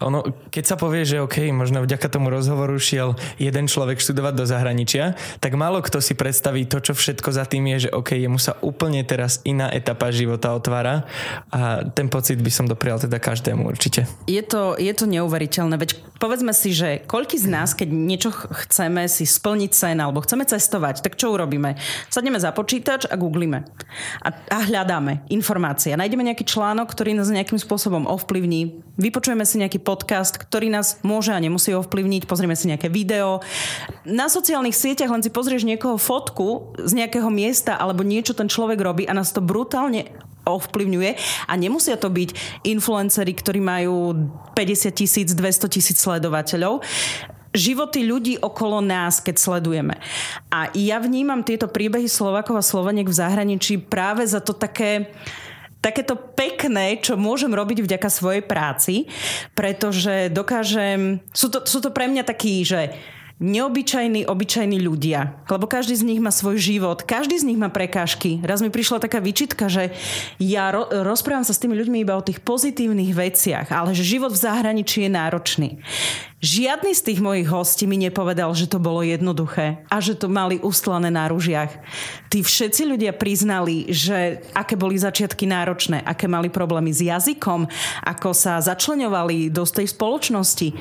Ono, 0.00 0.24
keď 0.48 0.64
sa 0.64 0.76
povie, 0.80 1.04
že 1.04 1.20
OK, 1.20 1.52
možno 1.52 1.84
vďaka 1.84 2.08
tomu 2.08 2.32
rozhovoru 2.32 2.76
šiel 2.80 3.16
jeden 3.36 3.68
človek 3.68 4.00
študovať 4.00 4.34
do 4.36 4.44
zahraničia, 4.48 5.14
tak 5.38 5.56
málo 5.60 5.84
kto 5.84 6.00
si 6.00 6.16
predstaví 6.16 6.64
to, 6.64 6.80
čo 6.80 6.96
všetko 6.96 7.28
za 7.30 7.44
tým 7.44 7.68
je, 7.76 7.88
že 7.88 7.90
OK, 7.92 8.16
jemu 8.16 8.40
sa 8.40 8.56
úplne 8.64 9.04
teraz 9.04 9.44
iná 9.44 9.68
etapa 9.68 10.08
života 10.08 10.56
otvára 10.56 11.04
a 11.52 11.84
ten 11.84 12.08
pocit 12.08 12.40
by 12.40 12.48
som 12.48 12.64
doprial 12.64 12.96
teda 12.96 13.20
každému 13.20 13.68
určite. 13.68 14.08
Je 14.24 14.40
to, 14.40 14.80
je 14.80 14.92
to 14.96 15.04
neuveriteľné, 15.04 15.76
veď 15.76 16.00
povedzme 16.16 16.52
si, 16.56 16.72
že 16.72 17.04
koľky 17.04 17.36
z 17.36 17.46
nás, 17.52 17.76
keď 17.76 17.88
niečo 17.92 18.30
chceme 18.32 19.04
si 19.08 19.28
splniť 19.28 19.72
sen 19.72 20.00
alebo 20.00 20.24
chceme 20.24 20.48
cestovať, 20.48 21.04
tak 21.04 21.20
čo 21.20 21.32
urobíme? 21.36 21.76
Sadneme 22.08 22.40
za 22.40 22.56
počítač 22.56 23.04
a 23.04 23.16
googlíme 23.20 23.64
a, 24.24 24.28
a 24.32 24.58
hľadáme 24.64 25.28
informácie. 25.28 25.92
Nájdeme 25.92 26.24
nejaký 26.24 26.44
článok, 26.48 26.92
ktorý 26.92 27.16
nás 27.16 27.28
nejakým 27.32 27.60
spôsobom 27.60 28.08
ovplyvní, 28.08 28.80
vypočujeme 29.00 29.44
si 29.48 29.60
nejaký 29.60 29.80
podcast, 29.90 30.38
ktorý 30.38 30.70
nás 30.70 31.02
môže 31.02 31.34
a 31.34 31.42
nemusí 31.42 31.74
ovplyvniť, 31.74 32.30
pozrieme 32.30 32.54
si 32.54 32.70
nejaké 32.70 32.86
video. 32.86 33.42
Na 34.06 34.30
sociálnych 34.30 34.78
sieťach 34.78 35.10
len 35.10 35.26
si 35.26 35.34
pozrieš 35.34 35.66
niekoho 35.66 35.98
fotku 35.98 36.78
z 36.78 36.94
nejakého 36.94 37.26
miesta 37.26 37.74
alebo 37.74 38.06
niečo 38.06 38.38
ten 38.38 38.46
človek 38.46 38.78
robí 38.78 39.10
a 39.10 39.18
nás 39.18 39.34
to 39.34 39.42
brutálne 39.42 40.06
ovplyvňuje 40.46 41.10
a 41.50 41.52
nemusia 41.58 41.98
to 41.98 42.06
byť 42.06 42.62
influenceri, 42.62 43.32
ktorí 43.34 43.58
majú 43.58 44.14
50 44.54 44.94
tisíc, 44.94 45.28
200 45.34 45.66
tisíc 45.66 45.98
sledovateľov 45.98 46.86
životy 47.50 48.06
ľudí 48.06 48.38
okolo 48.38 48.78
nás, 48.78 49.18
keď 49.18 49.34
sledujeme. 49.34 49.98
A 50.54 50.70
ja 50.70 51.02
vnímam 51.02 51.42
tieto 51.42 51.66
príbehy 51.66 52.06
Slovakov 52.06 52.62
a 52.62 52.62
Sloveniek 52.62 53.10
v 53.10 53.18
zahraničí 53.18 53.82
práve 53.82 54.22
za 54.22 54.38
to 54.38 54.54
také 54.54 55.10
takéto 55.80 56.16
pekné, 56.16 57.00
čo 57.00 57.16
môžem 57.16 57.50
robiť 57.52 57.84
vďaka 57.84 58.08
svojej 58.12 58.44
práci, 58.44 59.08
pretože 59.56 60.28
dokážem, 60.28 61.24
sú 61.32 61.48
to, 61.48 61.64
sú 61.64 61.80
to 61.80 61.90
pre 61.90 62.06
mňa 62.06 62.24
takí, 62.24 62.62
že 62.62 62.92
neobyčajní, 63.40 64.28
obyčajní 64.28 64.78
ľudia. 64.84 65.40
Lebo 65.48 65.64
každý 65.64 65.96
z 65.96 66.04
nich 66.04 66.20
má 66.20 66.28
svoj 66.28 66.60
život, 66.60 67.00
každý 67.08 67.40
z 67.40 67.48
nich 67.48 67.56
má 67.56 67.72
prekážky. 67.72 68.36
Raz 68.44 68.60
mi 68.60 68.68
prišla 68.68 69.00
taká 69.00 69.18
výčitka, 69.18 69.72
že 69.72 69.96
ja 70.36 70.68
ro- 70.68 70.92
rozprávam 70.92 71.42
sa 71.42 71.56
s 71.56 71.58
tými 71.64 71.72
ľuďmi 71.80 72.04
iba 72.04 72.20
o 72.20 72.22
tých 72.22 72.44
pozitívnych 72.44 73.16
veciach, 73.16 73.72
ale 73.72 73.96
že 73.96 74.04
život 74.04 74.36
v 74.36 74.44
zahraničí 74.44 75.08
je 75.08 75.10
náročný. 75.10 75.68
Žiadny 76.40 76.96
z 76.96 77.04
tých 77.04 77.20
mojich 77.20 77.44
hostí 77.52 77.84
mi 77.84 78.00
nepovedal, 78.00 78.48
že 78.56 78.64
to 78.64 78.80
bolo 78.80 79.04
jednoduché 79.04 79.84
a 79.92 80.00
že 80.00 80.16
to 80.16 80.24
mali 80.32 80.56
ustlané 80.64 81.12
na 81.12 81.28
ružiach. 81.28 81.68
Tí 82.32 82.40
všetci 82.40 82.88
ľudia 82.88 83.12
priznali, 83.12 83.92
že 83.92 84.40
aké 84.56 84.72
boli 84.72 84.96
začiatky 84.96 85.44
náročné, 85.44 86.00
aké 86.00 86.24
mali 86.24 86.48
problémy 86.48 86.96
s 86.96 87.04
jazykom, 87.04 87.68
ako 88.08 88.32
sa 88.32 88.56
začleňovali 88.56 89.52
do 89.52 89.68
tej 89.68 89.92
spoločnosti 89.92 90.72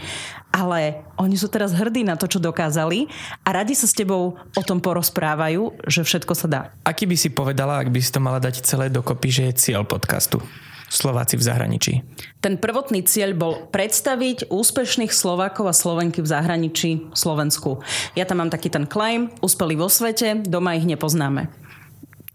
ale 0.50 1.06
oni 1.22 1.38
sú 1.38 1.46
teraz 1.46 1.78
hrdí 1.78 2.02
na 2.02 2.18
to, 2.18 2.26
čo 2.26 2.42
dokázali 2.42 3.06
a 3.46 3.54
radi 3.54 3.78
sa 3.78 3.86
s 3.86 3.94
tebou 3.94 4.34
o 4.34 4.64
tom 4.66 4.82
porozprávajú, 4.82 5.86
že 5.86 6.02
všetko 6.02 6.34
sa 6.34 6.48
dá. 6.50 6.62
Aký 6.82 7.06
by 7.06 7.14
si 7.14 7.30
povedala, 7.30 7.78
ak 7.78 7.94
by 7.94 8.02
si 8.02 8.10
to 8.10 8.18
mala 8.18 8.42
dať 8.42 8.66
celé 8.66 8.90
dokopy, 8.90 9.30
že 9.30 9.44
je 9.50 9.54
cieľ 9.70 9.86
podcastu? 9.86 10.42
Slováci 10.90 11.38
v 11.38 11.46
zahraničí. 11.46 11.94
Ten 12.42 12.58
prvotný 12.58 13.06
cieľ 13.06 13.38
bol 13.38 13.54
predstaviť 13.70 14.50
úspešných 14.50 15.14
Slovákov 15.14 15.70
a 15.70 15.78
Slovenky 15.78 16.26
v 16.26 16.32
zahraničí 16.34 16.90
Slovensku. 17.14 17.86
Ja 18.18 18.26
tam 18.26 18.42
mám 18.42 18.52
taký 18.52 18.74
ten 18.74 18.90
claim, 18.90 19.30
uspeli 19.40 19.78
vo 19.78 19.88
svete, 19.88 20.42
doma 20.42 20.74
ich 20.74 20.90
nepoznáme. 20.90 21.69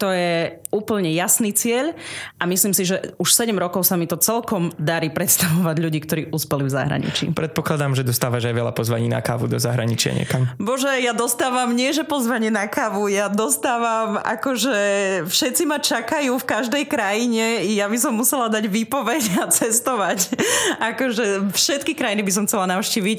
To 0.04 0.12
je 0.12 0.60
úplne 0.68 1.08
jasný 1.16 1.56
cieľ 1.56 1.96
a 2.36 2.44
myslím 2.44 2.76
si, 2.76 2.84
že 2.84 3.16
už 3.16 3.32
7 3.32 3.56
rokov 3.56 3.88
sa 3.88 3.96
mi 3.96 4.04
to 4.04 4.20
celkom 4.20 4.68
darí 4.76 5.08
predstavovať 5.08 5.76
ľudí, 5.80 6.04
ktorí 6.04 6.22
uspeli 6.28 6.68
v 6.68 6.72
zahraničí. 6.76 7.24
Predpokladám, 7.32 7.96
že 7.96 8.04
dostávaš 8.04 8.52
aj 8.52 8.54
veľa 8.60 8.72
pozvaní 8.76 9.08
na 9.08 9.24
kávu 9.24 9.48
do 9.48 9.56
zahraničia 9.56 10.12
niekam. 10.12 10.44
Bože, 10.60 10.92
ja 11.00 11.16
dostávam 11.16 11.72
nie, 11.72 11.88
že 11.96 12.04
pozvanie 12.04 12.52
na 12.52 12.68
kávu, 12.68 13.08
ja 13.08 13.32
dostávam 13.32 14.20
akože 14.20 14.76
všetci 15.24 15.62
ma 15.64 15.80
čakajú 15.80 16.36
v 16.36 16.44
každej 16.44 16.84
krajine 16.84 17.64
ja 17.72 17.88
by 17.88 17.96
som 17.96 18.12
musela 18.12 18.52
dať 18.52 18.68
výpoveď 18.68 19.22
a 19.40 19.44
cestovať. 19.48 20.28
akože 20.92 21.54
všetky 21.56 21.96
krajiny 21.96 22.20
by 22.20 22.32
som 22.34 22.44
chcela 22.44 22.68
navštíviť 22.68 23.18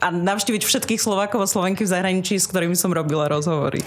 a 0.00 0.08
navštíviť 0.08 0.62
všetkých 0.64 1.00
Slovákov 1.00 1.44
a 1.44 1.50
Slovenky 1.50 1.84
v 1.84 1.92
zahraničí, 1.92 2.40
s 2.40 2.48
ktorými 2.48 2.78
som 2.78 2.88
robila 2.88 3.28
rozhovory. 3.28 3.84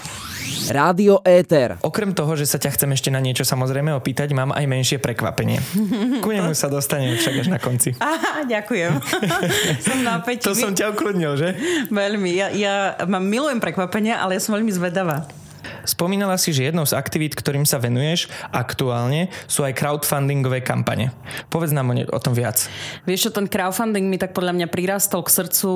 Rádio 0.69 1.25
Éter. 1.25 1.81
Okrem 1.81 2.13
toho, 2.19 2.36
že 2.36 2.43
sa 2.43 2.60
ťa 2.60 2.75
chcem 2.75 2.91
ešte 2.91 3.08
na 3.08 3.23
niečo 3.23 3.47
samozrejme 3.47 3.95
opýtať, 3.95 4.36
mám 4.36 4.51
aj 4.51 4.67
menšie 4.67 4.99
prekvapenie. 4.99 5.63
Ku 6.23 6.29
nemu 6.36 6.51
sa 6.51 6.67
dostanem 6.67 7.15
však 7.15 7.47
až 7.47 7.47
na 7.47 7.60
konci. 7.63 7.95
Aha, 8.03 8.43
ďakujem. 8.43 8.91
som 9.88 10.03
napätí. 10.03 10.43
To 10.43 10.51
som 10.51 10.75
ťa 10.75 10.91
ukludnil, 10.91 11.39
že? 11.39 11.55
Veľmi. 11.88 12.36
Ja, 12.36 12.51
ja 12.51 12.75
mám, 13.08 13.23
milujem 13.23 13.63
prekvapenia, 13.63 14.19
ale 14.19 14.36
ja 14.36 14.41
som 14.43 14.51
veľmi 14.60 14.71
zvedavá. 14.75 15.38
Spomínala 15.85 16.35
si, 16.39 16.51
že 16.51 16.67
jednou 16.67 16.83
z 16.87 16.95
aktivít, 16.95 17.35
ktorým 17.37 17.63
sa 17.63 17.79
venuješ 17.79 18.31
aktuálne, 18.49 19.31
sú 19.45 19.63
aj 19.63 19.77
crowdfundingové 19.77 20.65
kampane. 20.65 21.11
Povedz 21.47 21.71
nám 21.75 21.91
o, 21.91 21.93
ne- 21.95 22.09
o 22.09 22.19
tom 22.19 22.33
viac. 22.33 22.65
Vieš 23.05 23.29
čo, 23.29 23.31
ten 23.35 23.45
crowdfunding 23.45 24.09
mi 24.09 24.17
tak 24.17 24.33
podľa 24.33 24.55
mňa 24.55 24.67
prirastol 24.67 25.21
k 25.23 25.33
srdcu 25.43 25.71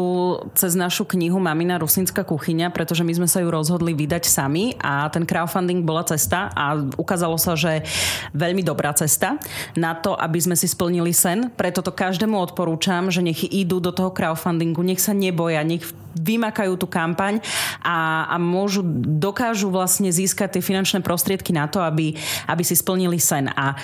cez 0.58 0.74
našu 0.74 1.06
knihu 1.06 1.38
Mamina 1.38 1.78
Rusinská 1.78 2.26
kuchyňa, 2.26 2.74
pretože 2.74 3.06
my 3.06 3.14
sme 3.14 3.28
sa 3.30 3.40
ju 3.40 3.54
rozhodli 3.54 3.94
vydať 3.94 4.24
sami 4.26 4.74
a 4.82 5.08
ten 5.14 5.24
crowdfunding 5.24 5.86
bola 5.86 6.04
cesta 6.04 6.50
a 6.52 6.76
ukázalo 6.98 7.38
sa, 7.38 7.54
že 7.54 7.86
veľmi 8.34 8.66
dobrá 8.66 8.92
cesta 8.98 9.38
na 9.78 9.94
to, 9.94 10.18
aby 10.18 10.42
sme 10.42 10.56
si 10.58 10.66
splnili 10.66 11.14
sen. 11.14 11.54
Preto 11.54 11.86
to 11.86 11.94
každému 11.94 12.36
odporúčam, 12.36 13.14
že 13.14 13.22
nech 13.22 13.46
idú 13.46 13.78
do 13.78 13.94
toho 13.94 14.10
crowdfundingu, 14.10 14.82
nech 14.82 15.00
sa 15.00 15.14
neboja, 15.14 15.62
nech 15.62 15.86
vymakajú 16.14 16.78
tú 16.78 16.86
kampaň 16.86 17.42
a, 17.82 18.30
a 18.30 18.36
môžu, 18.38 18.86
dokážu 19.18 19.74
vlastne 19.74 19.93
získať 20.10 20.58
tie 20.58 20.64
finančné 20.66 21.06
prostriedky 21.06 21.54
na 21.54 21.70
to, 21.70 21.84
aby, 21.84 22.18
aby 22.50 22.64
si 22.66 22.74
splnili 22.74 23.22
sen. 23.22 23.52
A 23.54 23.78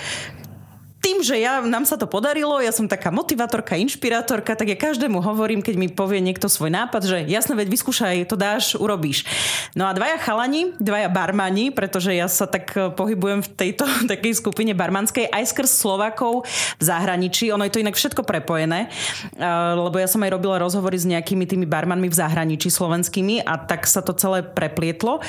tým, 1.00 1.24
že 1.24 1.40
ja, 1.40 1.64
nám 1.64 1.88
sa 1.88 1.96
to 1.96 2.04
podarilo, 2.04 2.60
ja 2.60 2.76
som 2.76 2.84
taká 2.84 3.08
motivátorka, 3.08 3.72
inšpirátorka, 3.80 4.52
tak 4.52 4.68
ja 4.68 4.76
každému 4.76 5.24
hovorím, 5.24 5.64
keď 5.64 5.74
mi 5.80 5.88
povie 5.88 6.20
niekto 6.20 6.44
svoj 6.44 6.68
nápad, 6.68 7.02
že 7.08 7.18
jasne, 7.24 7.56
veď 7.56 7.72
vyskúšaj, 7.72 8.28
to 8.28 8.36
dáš, 8.36 8.76
urobíš. 8.76 9.24
No 9.72 9.88
a 9.88 9.96
dvaja 9.96 10.20
chalani, 10.20 10.76
dvaja 10.76 11.08
barmani, 11.08 11.72
pretože 11.72 12.12
ja 12.12 12.28
sa 12.28 12.44
tak 12.44 12.76
e, 12.76 12.92
pohybujem 12.92 13.40
v 13.40 13.48
tejto 13.48 13.88
takej 14.12 14.44
skupine 14.44 14.76
barmanskej 14.76 15.32
aj 15.32 15.56
skrz 15.56 15.72
Slovakov 15.72 16.44
v 16.76 16.82
zahraničí. 16.84 17.48
Ono 17.48 17.64
je 17.64 17.72
to 17.72 17.80
inak 17.80 17.96
všetko 17.96 18.20
prepojené, 18.20 18.92
e, 19.40 19.48
lebo 19.80 19.96
ja 19.96 20.04
som 20.04 20.20
aj 20.20 20.36
robila 20.36 20.60
rozhovory 20.60 21.00
s 21.00 21.08
nejakými 21.08 21.48
tými 21.48 21.64
barmanmi 21.64 22.12
v 22.12 22.18
zahraničí 22.20 22.68
slovenskými 22.68 23.48
a 23.48 23.56
tak 23.56 23.88
sa 23.88 24.04
to 24.04 24.12
celé 24.12 24.44
preplietlo. 24.44 25.24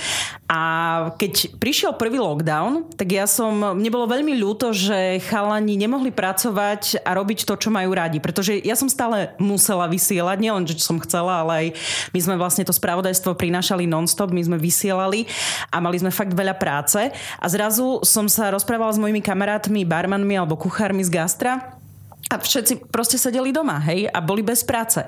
A 0.51 0.61
keď 1.15 1.55
prišiel 1.63 1.95
prvý 1.95 2.19
lockdown, 2.19 2.91
tak 2.99 3.15
ja 3.15 3.23
som, 3.23 3.55
mne 3.55 3.87
bolo 3.87 4.11
veľmi 4.11 4.35
ľúto, 4.35 4.75
že 4.75 5.23
chalani 5.31 5.60
chalani 5.61 5.77
nemohli 5.77 6.09
pracovať 6.09 7.05
a 7.05 7.13
robiť 7.13 7.45
to, 7.45 7.53
čo 7.53 7.69
majú 7.69 7.93
radi. 7.93 8.17
Pretože 8.17 8.57
ja 8.65 8.73
som 8.73 8.89
stále 8.89 9.37
musela 9.37 9.85
vysielať, 9.85 10.37
nielen, 10.41 10.65
čo 10.65 10.81
som 10.81 10.97
chcela, 10.97 11.45
ale 11.45 11.53
aj 11.53 11.67
my 12.17 12.19
sme 12.19 12.35
vlastne 12.41 12.65
to 12.65 12.73
spravodajstvo 12.73 13.37
prinášali 13.37 13.85
non-stop, 13.85 14.33
my 14.33 14.41
sme 14.41 14.57
vysielali 14.57 15.29
a 15.69 15.77
mali 15.77 16.01
sme 16.01 16.09
fakt 16.09 16.33
veľa 16.33 16.57
práce. 16.57 17.13
A 17.37 17.45
zrazu 17.45 18.01
som 18.01 18.25
sa 18.25 18.49
rozprávala 18.49 18.89
s 18.89 18.97
mojimi 18.97 19.21
kamarátmi, 19.21 19.85
barmanmi 19.85 20.33
alebo 20.33 20.57
kuchármi 20.57 21.05
z 21.05 21.13
gastra 21.13 21.80
a 22.31 22.39
všetci 22.39 22.87
proste 22.87 23.19
sedeli 23.19 23.51
doma, 23.51 23.75
hej, 23.83 24.07
a 24.07 24.23
boli 24.23 24.39
bez 24.39 24.63
práce. 24.63 25.03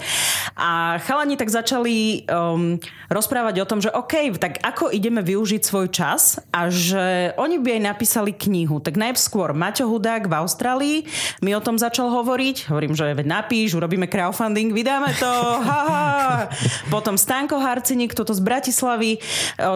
A 0.60 1.00
chalani 1.00 1.40
tak 1.40 1.48
začali 1.48 2.28
um, 2.28 2.76
rozprávať 3.08 3.64
o 3.64 3.70
tom, 3.70 3.80
že 3.80 3.88
OK, 3.96 4.36
tak 4.36 4.60
ako 4.60 4.92
ideme 4.92 5.24
využiť 5.24 5.62
svoj 5.64 5.88
čas 5.88 6.44
a 6.52 6.68
že 6.68 7.32
oni 7.40 7.64
by 7.64 7.80
aj 7.80 7.82
napísali 7.96 8.36
knihu. 8.36 8.84
Tak 8.84 9.00
najskôr 9.00 9.56
Maťo 9.56 9.88
Hudák 9.88 10.28
v 10.28 10.34
Austrálii 10.36 10.98
mi 11.40 11.56
o 11.56 11.64
tom 11.64 11.80
začal 11.80 12.12
hovoriť. 12.12 12.68
Hovorím, 12.68 12.92
že 12.92 13.16
veď 13.16 13.28
napíš, 13.30 13.80
urobíme 13.80 14.12
crowdfunding, 14.12 14.76
vydáme 14.76 15.16
to, 15.16 15.32
ha. 15.64 16.52
Potom 16.92 17.16
Stanko 17.16 17.56
Harciník, 17.62 18.12
toto 18.12 18.36
z 18.36 18.44
Bratislavy, 18.44 19.24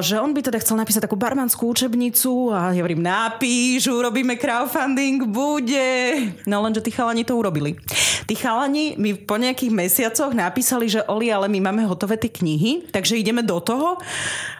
že 0.03 0.19
on 0.19 0.35
by 0.35 0.43
teda 0.43 0.59
chcel 0.59 0.75
napísať 0.75 1.07
takú 1.07 1.15
barmanskú 1.15 1.71
učebnicu 1.71 2.51
a 2.51 2.75
ja 2.75 2.83
hovorím, 2.83 3.05
napíš, 3.05 3.87
urobíme 3.87 4.35
crowdfunding, 4.35 5.29
bude. 5.31 6.33
No 6.43 6.59
lenže 6.65 6.83
tí 6.83 6.91
chalani 6.91 7.23
to 7.23 7.36
urobili. 7.37 7.77
Tí 8.27 8.35
chalani 8.35 8.99
mi 8.99 9.15
po 9.15 9.39
nejakých 9.39 9.71
mesiacoch 9.71 10.35
napísali, 10.35 10.91
že 10.91 11.05
Oli, 11.07 11.31
ale 11.31 11.47
my 11.47 11.63
máme 11.63 11.87
hotové 11.87 12.19
tie 12.19 12.27
knihy, 12.27 12.91
takže 12.91 13.15
ideme 13.15 13.45
do 13.45 13.61
toho. 13.63 14.01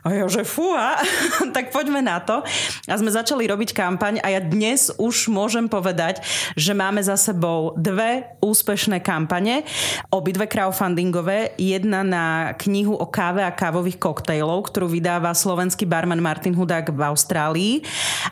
A 0.07 0.23
ja, 0.23 0.25
že 0.31 0.47
fúha, 0.47 0.95
tak 1.55 1.75
poďme 1.75 1.99
na 1.99 2.23
to. 2.23 2.39
A 2.87 2.95
sme 2.95 3.11
začali 3.11 3.43
robiť 3.43 3.75
kampaň 3.75 4.23
a 4.23 4.31
ja 4.31 4.39
dnes 4.39 4.87
už 4.95 5.27
môžem 5.27 5.67
povedať, 5.67 6.23
že 6.55 6.71
máme 6.71 7.03
za 7.03 7.19
sebou 7.19 7.75
dve 7.75 8.23
úspešné 8.39 9.03
kampane, 9.03 9.67
obidve 10.07 10.47
crowdfundingové. 10.47 11.59
Jedna 11.59 12.07
na 12.07 12.25
knihu 12.55 12.95
o 12.95 13.03
káve 13.03 13.43
a 13.43 13.51
kávových 13.51 13.99
koktejlov, 13.99 14.71
ktorú 14.71 14.87
vydáva 14.87 15.35
slovenský 15.35 15.83
barman 15.83 16.23
Martin 16.23 16.55
Hudák 16.55 16.95
v 16.95 17.01
Austrálii 17.03 17.73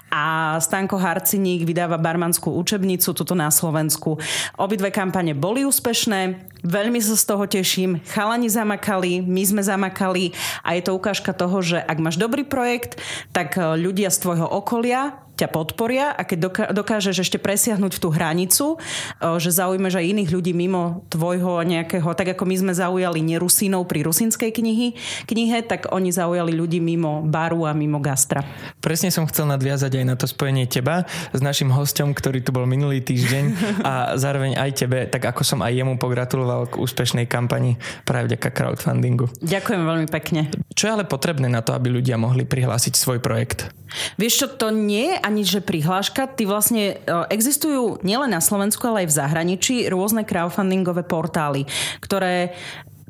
a 0.08 0.56
Stanko 0.64 0.96
Harciník 0.96 1.68
vydáva 1.68 2.00
barmanskú 2.00 2.56
učebnicu 2.56 3.12
tuto 3.12 3.36
na 3.36 3.52
Slovensku. 3.52 4.16
Obidve 4.58 4.92
kampane 4.92 5.34
boli 5.34 5.66
úspešné, 5.66 6.52
veľmi 6.66 6.98
sa 7.00 7.14
z 7.14 7.24
toho 7.30 7.46
teším. 7.46 8.02
Chalani 8.10 8.50
zamakali, 8.50 9.22
my 9.22 9.44
sme 9.46 9.62
zamakali 9.62 10.34
a 10.66 10.74
je 10.74 10.82
to 10.82 10.98
ukážka 10.98 11.32
toho, 11.32 11.62
že 11.62 11.78
ak 11.78 11.98
máš 12.02 12.18
dobrý 12.18 12.44
projekt, 12.44 12.98
tak 13.30 13.56
eh, 13.56 13.78
ľudia 13.78 14.10
z 14.10 14.18
tvojho 14.26 14.50
okolia 14.50 15.26
ťa 15.36 15.52
podporia 15.52 16.16
a 16.16 16.24
keď 16.24 16.72
dokážeš 16.72 17.28
ešte 17.28 17.38
presiahnuť 17.38 18.00
tú 18.00 18.08
hranicu, 18.08 18.80
že 19.20 19.52
zaujímaš 19.52 20.00
aj 20.00 20.06
iných 20.16 20.30
ľudí 20.32 20.56
mimo 20.56 21.04
tvojho 21.12 21.60
nejakého, 21.68 22.08
tak 22.16 22.34
ako 22.34 22.48
my 22.48 22.56
sme 22.56 22.74
zaujali 22.74 23.20
nerusínov 23.20 23.84
pri 23.86 24.08
rusinskej 24.08 24.56
knihy, 24.56 24.96
knihe, 25.28 25.60
tak 25.68 25.92
oni 25.92 26.10
zaujali 26.16 26.56
ľudí 26.56 26.80
mimo 26.80 27.20
baru 27.28 27.68
a 27.68 27.76
mimo 27.76 28.00
gastra. 28.00 28.42
Presne 28.80 29.12
som 29.12 29.28
chcel 29.28 29.52
nadviazať 29.52 30.00
aj 30.00 30.06
na 30.08 30.16
to 30.16 30.26
spojenie 30.26 30.66
teba 30.72 31.04
s 31.36 31.44
našim 31.44 31.68
hostom, 31.70 32.16
ktorý 32.16 32.40
tu 32.40 32.56
bol 32.56 32.64
minulý 32.64 33.04
týždeň 33.04 33.46
a 33.88 34.16
zároveň 34.16 34.56
aj 34.56 34.72
tebe, 34.72 35.04
tak 35.12 35.28
ako 35.28 35.44
som 35.44 35.60
aj 35.60 35.76
jemu 35.76 36.00
pogratuloval 36.00 36.55
k 36.64 36.80
úspešnej 36.80 37.28
kampani 37.28 37.76
práve 38.08 38.32
vďaka 38.32 38.50
crowdfundingu. 38.56 39.28
Ďakujem 39.44 39.82
veľmi 39.84 40.08
pekne. 40.08 40.48
Čo 40.72 40.88
je 40.88 40.94
ale 40.96 41.04
potrebné 41.04 41.52
na 41.52 41.60
to, 41.60 41.76
aby 41.76 41.92
ľudia 41.92 42.16
mohli 42.16 42.48
prihlásiť 42.48 42.96
svoj 42.96 43.20
projekt? 43.20 43.68
Vieš 44.16 44.34
čo, 44.40 44.48
to 44.48 44.72
nie 44.72 45.12
je 45.12 45.18
ani 45.20 45.42
že 45.44 45.60
prihláška. 45.60 46.32
Ty 46.32 46.44
vlastne 46.48 46.96
e, 46.96 47.16
existujú 47.32 48.00
nielen 48.02 48.32
na 48.32 48.40
Slovensku, 48.40 48.84
ale 48.88 49.06
aj 49.06 49.12
v 49.12 49.18
zahraničí 49.20 49.76
rôzne 49.92 50.24
crowdfundingové 50.24 51.04
portály, 51.04 51.68
ktoré 52.00 52.56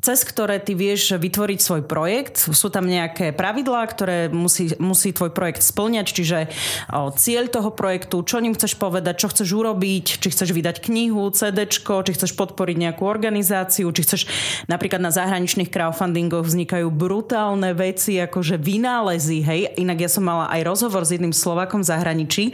cez 0.06 0.22
ktoré 0.22 0.62
ty 0.62 0.78
vieš 0.78 1.18
vytvoriť 1.18 1.58
svoj 1.58 1.82
projekt. 1.82 2.38
Sú 2.38 2.70
tam 2.70 2.86
nejaké 2.86 3.34
pravidlá, 3.34 3.82
ktoré 3.90 4.30
musí, 4.30 4.70
musí 4.78 5.10
tvoj 5.10 5.34
projekt 5.34 5.66
splňať, 5.66 6.06
čiže 6.14 6.38
o, 6.94 7.10
cieľ 7.10 7.50
toho 7.50 7.74
projektu, 7.74 8.22
čo 8.22 8.38
ním 8.38 8.54
chceš 8.54 8.78
povedať, 8.78 9.18
čo 9.18 9.34
chceš 9.34 9.50
urobiť, 9.50 10.22
či 10.22 10.28
chceš 10.30 10.54
vydať 10.54 10.78
knihu, 10.86 11.26
CD, 11.34 11.66
či 11.66 11.82
chceš 12.14 12.38
podporiť 12.38 12.76
nejakú 12.86 13.02
organizáciu, 13.02 13.90
či 13.90 14.06
chceš 14.06 14.30
napríklad 14.70 15.02
na 15.02 15.10
zahraničných 15.10 15.74
crowdfundingoch 15.74 16.46
vznikajú 16.46 16.86
brutálne 16.86 17.74
veci, 17.74 18.22
akože 18.22 18.62
vynálezy, 18.62 19.42
hej. 19.42 19.74
Inak 19.74 20.06
ja 20.06 20.10
som 20.12 20.22
mala 20.22 20.46
aj 20.54 20.62
rozhovor 20.62 21.02
s 21.02 21.18
jedným 21.18 21.34
Slovakom 21.34 21.82
v 21.82 21.90
zahraničí, 21.90 22.44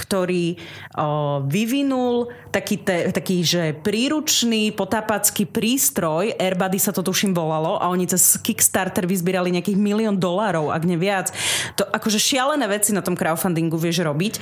ktorý 0.00 0.56
o, 0.96 1.44
vyvinul 1.44 2.32
taký, 2.48 2.80
te, 2.80 3.12
taký, 3.12 3.44
že 3.44 3.76
príručný 3.76 4.72
potápacký 4.72 5.44
prístroj, 5.44 6.32
Airbuddy 6.40 6.80
sa 6.80 6.93
to 6.94 7.02
tuším 7.02 7.34
volalo 7.34 7.76
a 7.82 7.90
oni 7.90 8.06
cez 8.06 8.38
Kickstarter 8.38 9.04
vyzbierali 9.10 9.50
nejakých 9.50 9.74
milión 9.74 10.16
dolárov, 10.16 10.70
ak 10.70 10.82
ne 10.86 10.94
viac. 10.94 11.34
To 11.74 11.82
akože 11.82 12.22
šialené 12.22 12.70
veci 12.70 12.94
na 12.94 13.02
tom 13.02 13.18
crowdfundingu 13.18 13.74
vieš 13.74 14.06
robiť. 14.06 14.38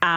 A, 0.00 0.14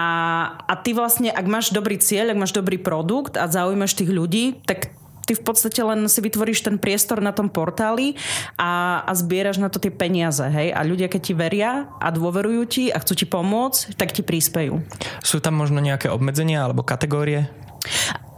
a 0.64 0.74
ty 0.80 0.96
vlastne, 0.96 1.28
ak 1.28 1.44
máš 1.44 1.76
dobrý 1.76 2.00
cieľ, 2.00 2.32
ak 2.32 2.40
máš 2.40 2.56
dobrý 2.56 2.80
produkt 2.80 3.36
a 3.36 3.52
zaujímaš 3.52 4.00
tých 4.00 4.10
ľudí, 4.16 4.64
tak 4.64 4.96
ty 5.24 5.34
v 5.36 5.44
podstate 5.44 5.80
len 5.80 6.06
si 6.12 6.20
vytvoríš 6.20 6.68
ten 6.68 6.76
priestor 6.76 7.24
na 7.24 7.32
tom 7.32 7.48
portáli 7.48 8.20
a, 8.60 9.04
a 9.08 9.12
zbieraš 9.16 9.60
na 9.60 9.72
to 9.72 9.80
tie 9.80 9.92
peniaze, 9.92 10.44
hej? 10.44 10.76
A 10.76 10.84
ľudia, 10.84 11.08
keď 11.08 11.22
ti 11.24 11.34
veria 11.34 11.88
a 12.00 12.12
dôverujú 12.12 12.62
ti 12.68 12.84
a 12.92 13.00
chcú 13.00 13.14
ti 13.16 13.26
pomôcť, 13.28 13.96
tak 13.96 14.12
ti 14.12 14.22
príspejú. 14.22 14.84
Sú 15.24 15.40
tam 15.40 15.56
možno 15.56 15.80
nejaké 15.80 16.12
obmedzenia 16.12 16.68
alebo 16.68 16.84
kategórie? 16.84 17.48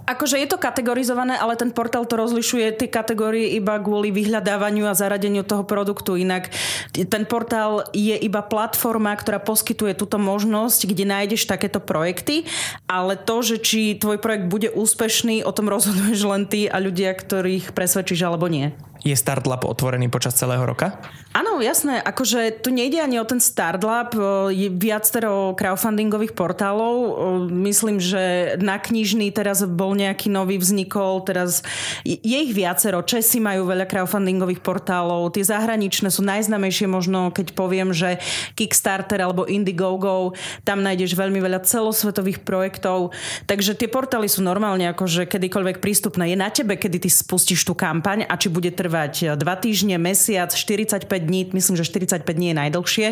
Akože 0.06 0.38
je 0.38 0.46
to 0.46 0.62
kategorizované, 0.62 1.34
ale 1.34 1.58
ten 1.58 1.74
portál 1.74 2.06
to 2.06 2.14
rozlišuje 2.14 2.78
tie 2.78 2.90
kategórie 2.90 3.58
iba 3.58 3.82
kvôli 3.82 4.14
vyhľadávaniu 4.14 4.86
a 4.86 4.94
zaradeniu 4.94 5.42
toho 5.42 5.66
produktu. 5.66 6.14
Inak 6.14 6.54
ten 6.94 7.26
portál 7.26 7.90
je 7.90 8.14
iba 8.14 8.46
platforma, 8.46 9.18
ktorá 9.18 9.42
poskytuje 9.42 9.98
túto 9.98 10.22
možnosť, 10.22 10.94
kde 10.94 11.10
nájdeš 11.10 11.50
takéto 11.50 11.82
projekty, 11.82 12.46
ale 12.86 13.18
to, 13.18 13.42
že 13.42 13.58
či 13.58 13.98
tvoj 13.98 14.22
projekt 14.22 14.46
bude 14.46 14.70
úspešný, 14.70 15.42
o 15.42 15.50
tom 15.50 15.74
rozhoduješ 15.74 16.22
len 16.30 16.46
ty 16.46 16.70
a 16.70 16.78
ľudia, 16.78 17.10
ktorých 17.18 17.74
presvedčíš 17.74 18.22
alebo 18.30 18.46
nie. 18.46 18.78
Je 19.02 19.18
Startlab 19.18 19.66
otvorený 19.66 20.10
počas 20.14 20.38
celého 20.38 20.66
roka? 20.66 21.02
Áno, 21.36 21.60
jasné. 21.60 22.00
Akože 22.00 22.64
tu 22.64 22.72
nejde 22.72 23.04
ani 23.04 23.20
o 23.20 23.28
ten 23.28 23.44
Startlab. 23.44 24.16
Je 24.56 24.72
viacero 24.72 25.52
crowdfundingových 25.60 26.32
portálov. 26.32 26.96
Myslím, 27.52 28.00
že 28.00 28.56
na 28.64 28.80
knižný 28.80 29.36
teraz 29.36 29.60
bol 29.68 30.00
nejaký 30.00 30.32
nový 30.32 30.56
vznikol. 30.56 31.28
Teraz 31.28 31.60
je 32.08 32.38
ich 32.40 32.56
viacero. 32.56 33.04
Česi 33.04 33.44
majú 33.44 33.68
veľa 33.68 33.84
crowdfundingových 33.84 34.64
portálov. 34.64 35.36
Tie 35.36 35.44
zahraničné 35.44 36.08
sú 36.08 36.24
najznamejšie 36.24 36.88
možno, 36.88 37.36
keď 37.36 37.52
poviem, 37.52 37.92
že 37.92 38.16
Kickstarter 38.56 39.20
alebo 39.20 39.44
Indiegogo. 39.44 40.40
Tam 40.64 40.80
nájdeš 40.80 41.20
veľmi 41.20 41.44
veľa 41.44 41.68
celosvetových 41.68 42.48
projektov. 42.48 43.12
Takže 43.44 43.76
tie 43.76 43.92
portály 43.92 44.32
sú 44.32 44.40
normálne 44.40 44.88
akože 44.96 45.28
kedykoľvek 45.28 45.84
prístupné. 45.84 46.32
Je 46.32 46.38
na 46.40 46.48
tebe, 46.48 46.80
kedy 46.80 47.04
ty 47.04 47.10
spustíš 47.12 47.68
tú 47.68 47.76
kampaň 47.76 48.24
a 48.24 48.40
či 48.40 48.48
bude 48.48 48.72
trvať 48.72 48.96
trvať 48.96 49.36
2 49.36 49.64
týždne, 49.66 49.96
mesiac, 49.98 50.54
45 50.54 51.25
dní, 51.26 51.50
myslím, 51.54 51.76
že 51.76 51.84
45 51.84 52.22
dní 52.34 52.48
je 52.54 52.60
najdlhšie, 52.62 53.08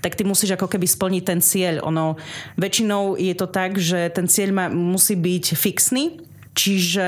tak 0.00 0.16
ty 0.16 0.24
musíš 0.24 0.56
ako 0.56 0.66
keby 0.66 0.86
splniť 0.88 1.22
ten 1.22 1.40
cieľ. 1.44 1.84
Ono, 1.84 2.16
väčšinou 2.56 3.20
je 3.20 3.34
to 3.36 3.46
tak, 3.46 3.76
že 3.76 4.08
ten 4.10 4.26
cieľ 4.26 4.50
má, 4.56 4.64
musí 4.72 5.14
byť 5.14 5.44
fixný, 5.54 6.29
Čiže 6.50 7.06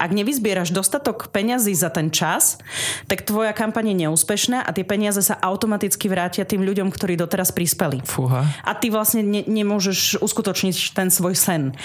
ak 0.00 0.10
nevyzbieraš 0.16 0.72
dostatok 0.72 1.28
peňazí 1.28 1.76
za 1.76 1.92
ten 1.92 2.08
čas, 2.08 2.56
tak 3.04 3.20
tvoja 3.20 3.52
kampaň 3.52 3.92
je 3.92 3.96
neúspešná 4.08 4.64
a 4.64 4.70
tie 4.72 4.80
peniaze 4.82 5.20
sa 5.20 5.36
automaticky 5.36 6.08
vrátia 6.08 6.48
tým 6.48 6.64
ľuďom, 6.64 6.88
ktorí 6.88 7.20
doteraz 7.20 7.52
prispeli. 7.52 8.00
Fúha. 8.08 8.48
A 8.64 8.72
ty 8.72 8.88
vlastne 8.88 9.20
ne, 9.20 9.44
nemôžeš 9.44 10.24
uskutočniť 10.24 10.96
ten 10.96 11.12
svoj 11.12 11.36
sen. 11.36 11.76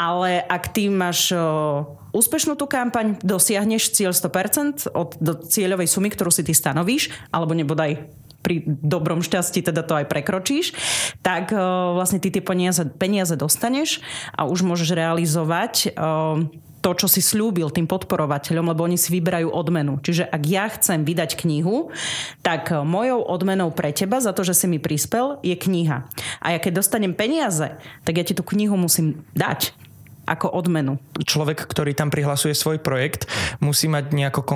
Ale 0.00 0.40
ak 0.48 0.72
ty 0.72 0.88
máš 0.88 1.36
o, 1.36 1.84
úspešnú 2.16 2.56
tú 2.56 2.64
kampaň, 2.64 3.20
dosiahneš 3.20 3.92
cieľ 3.92 4.16
100% 4.16 4.96
od 4.96 5.20
do 5.20 5.36
cieľovej 5.36 5.92
sumy, 5.92 6.08
ktorú 6.08 6.32
si 6.32 6.40
ty 6.40 6.56
stanovíš, 6.56 7.12
alebo 7.28 7.52
nebodaj 7.52 8.08
pri 8.46 8.62
dobrom 8.66 9.26
šťastí 9.26 9.66
teda 9.66 9.82
to 9.82 9.98
aj 9.98 10.06
prekročíš, 10.06 10.70
tak 11.26 11.50
uh, 11.50 11.98
vlastne 11.98 12.22
ty 12.22 12.30
tie 12.30 12.38
peniaze, 12.38 12.86
peniaze 12.86 13.34
dostaneš 13.34 13.98
a 14.38 14.46
už 14.46 14.62
môžeš 14.62 14.94
realizovať 14.94 15.90
uh, 15.98 16.46
to, 16.86 16.94
čo 16.94 17.10
si 17.10 17.18
slúbil 17.18 17.74
tým 17.74 17.90
podporovateľom, 17.90 18.70
lebo 18.70 18.86
oni 18.86 18.94
si 18.94 19.10
vyberajú 19.10 19.50
odmenu. 19.50 19.98
Čiže 19.98 20.30
ak 20.30 20.42
ja 20.46 20.70
chcem 20.70 21.02
vydať 21.02 21.34
knihu, 21.42 21.90
tak 22.46 22.70
mojou 22.70 23.26
odmenou 23.26 23.74
pre 23.74 23.90
teba 23.90 24.22
za 24.22 24.30
to, 24.30 24.46
že 24.46 24.54
si 24.54 24.70
mi 24.70 24.78
prispel, 24.78 25.42
je 25.42 25.58
kniha. 25.58 26.06
A 26.38 26.54
ja 26.54 26.62
keď 26.62 26.78
dostanem 26.78 27.10
peniaze, 27.10 27.74
tak 28.06 28.22
ja 28.22 28.22
ti 28.22 28.38
tú 28.38 28.46
knihu 28.46 28.78
musím 28.78 29.26
dať 29.34 29.74
ako 30.30 30.46
odmenu. 30.46 31.02
Človek, 31.22 31.66
ktorý 31.66 31.90
tam 31.94 32.14
prihlasuje 32.14 32.54
svoj 32.54 32.78
projekt, 32.78 33.26
musí 33.58 33.90
mať 33.90 34.14
nejako 34.14 34.46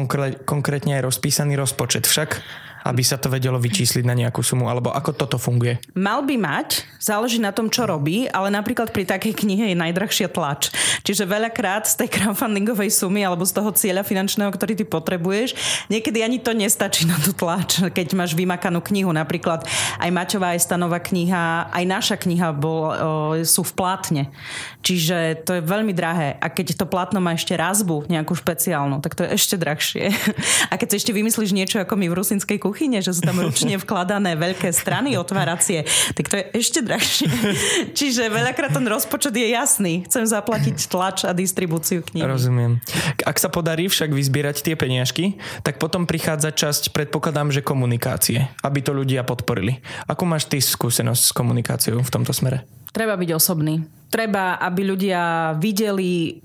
konkrétne 0.46 0.98
aj 0.98 1.06
rozpísaný 1.06 1.58
rozpočet. 1.58 2.06
Však 2.06 2.42
aby 2.84 3.02
sa 3.04 3.20
to 3.20 3.28
vedelo 3.28 3.60
vyčísliť 3.60 4.04
na 4.06 4.16
nejakú 4.16 4.40
sumu, 4.40 4.66
alebo 4.68 4.92
ako 4.92 5.12
toto 5.12 5.36
funguje? 5.36 5.80
Mal 5.92 6.24
by 6.24 6.36
mať, 6.36 6.84
záleží 7.00 7.40
na 7.40 7.52
tom, 7.52 7.68
čo 7.68 7.84
robí, 7.84 8.26
ale 8.30 8.48
napríklad 8.52 8.92
pri 8.92 9.04
takej 9.04 9.36
knihe 9.36 9.72
je 9.72 9.76
najdrahšia 9.76 10.28
tlač. 10.32 10.72
Čiže 11.04 11.28
veľakrát 11.28 11.88
z 11.88 12.04
tej 12.04 12.08
crowdfundingovej 12.12 12.92
sumy 12.92 13.24
alebo 13.24 13.44
z 13.44 13.56
toho 13.56 13.70
cieľa 13.72 14.04
finančného, 14.04 14.52
ktorý 14.52 14.76
ty 14.76 14.84
potrebuješ, 14.84 15.56
niekedy 15.88 16.20
ani 16.20 16.40
to 16.40 16.52
nestačí 16.52 17.08
na 17.08 17.16
tú 17.20 17.32
tlač, 17.32 17.80
keď 17.80 18.12
máš 18.16 18.32
vymakanú 18.36 18.84
knihu. 18.84 19.10
Napríklad 19.10 19.64
aj 20.00 20.10
Maťová, 20.12 20.56
aj 20.56 20.60
Stanová 20.64 21.00
kniha, 21.00 21.72
aj 21.72 21.84
naša 21.88 22.16
kniha 22.20 22.52
bol, 22.52 22.80
o, 22.84 22.92
sú 23.44 23.64
v 23.64 23.72
plátne. 23.72 24.22
Čiže 24.80 25.44
to 25.44 25.60
je 25.60 25.62
veľmi 25.64 25.92
drahé. 25.92 26.40
A 26.40 26.48
keď 26.48 26.80
to 26.80 26.86
plátno 26.88 27.20
má 27.20 27.36
ešte 27.36 27.52
razbu, 27.52 28.08
nejakú 28.08 28.32
špeciálnu, 28.32 29.04
tak 29.04 29.12
to 29.16 29.24
je 29.24 29.36
ešte 29.36 29.56
drahšie. 29.60 30.08
A 30.72 30.76
keď 30.80 30.94
si 30.94 30.96
ešte 31.04 31.12
vymyslíš 31.12 31.52
niečo 31.52 31.76
ako 31.80 31.96
my 32.00 32.06
v 32.08 32.16
rusinskej 32.16 32.58
kuchyne, 32.70 33.02
že 33.02 33.10
sú 33.10 33.26
tam 33.26 33.42
ručne 33.46 33.74
vkladané 33.74 34.38
veľké 34.38 34.70
strany 34.70 35.18
otváracie, 35.18 35.82
tak 36.14 36.30
to 36.30 36.38
je 36.38 36.44
ešte 36.54 36.78
drahšie. 36.86 37.26
Čiže 37.98 38.30
veľakrát 38.30 38.70
ten 38.70 38.86
rozpočet 38.86 39.34
je 39.34 39.50
jasný. 39.50 40.06
Chcem 40.06 40.22
zaplatiť 40.22 40.86
tlač 40.86 41.26
a 41.26 41.34
distribúciu 41.34 42.06
kníh. 42.06 42.22
Rozumiem. 42.22 42.78
Ak 43.26 43.42
sa 43.42 43.50
podarí 43.50 43.90
však 43.90 44.14
vyzbierať 44.14 44.62
tie 44.62 44.78
peniažky, 44.78 45.34
tak 45.66 45.82
potom 45.82 46.06
prichádza 46.06 46.54
časť, 46.54 46.94
predpokladám, 46.94 47.50
že 47.50 47.66
komunikácie, 47.66 48.46
aby 48.62 48.78
to 48.78 48.94
ľudia 48.94 49.26
podporili. 49.26 49.82
Ako 50.06 50.22
máš 50.22 50.46
ty 50.46 50.62
skúsenosť 50.62 51.22
s 51.26 51.32
komunikáciou 51.34 51.98
v 51.98 52.12
tomto 52.12 52.30
smere? 52.30 52.62
Treba 52.94 53.18
byť 53.18 53.30
osobný. 53.34 53.82
Treba, 54.10 54.58
aby 54.58 54.82
ľudia 54.82 55.54
videli 55.58 56.42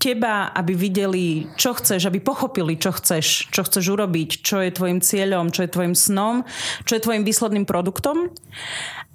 teba, 0.00 0.48
aby 0.56 0.72
videli, 0.72 1.44
čo 1.60 1.76
chceš, 1.76 2.08
aby 2.08 2.24
pochopili, 2.24 2.80
čo 2.80 2.96
chceš, 2.96 3.52
čo 3.52 3.60
chceš 3.60 3.84
urobiť, 3.92 4.40
čo 4.40 4.64
je 4.64 4.72
tvojim 4.72 5.04
cieľom, 5.04 5.52
čo 5.52 5.68
je 5.68 5.70
tvojim 5.70 5.92
snom, 5.92 6.48
čo 6.88 6.96
je 6.96 7.04
tvojim 7.04 7.22
výsledným 7.28 7.68
produktom. 7.68 8.32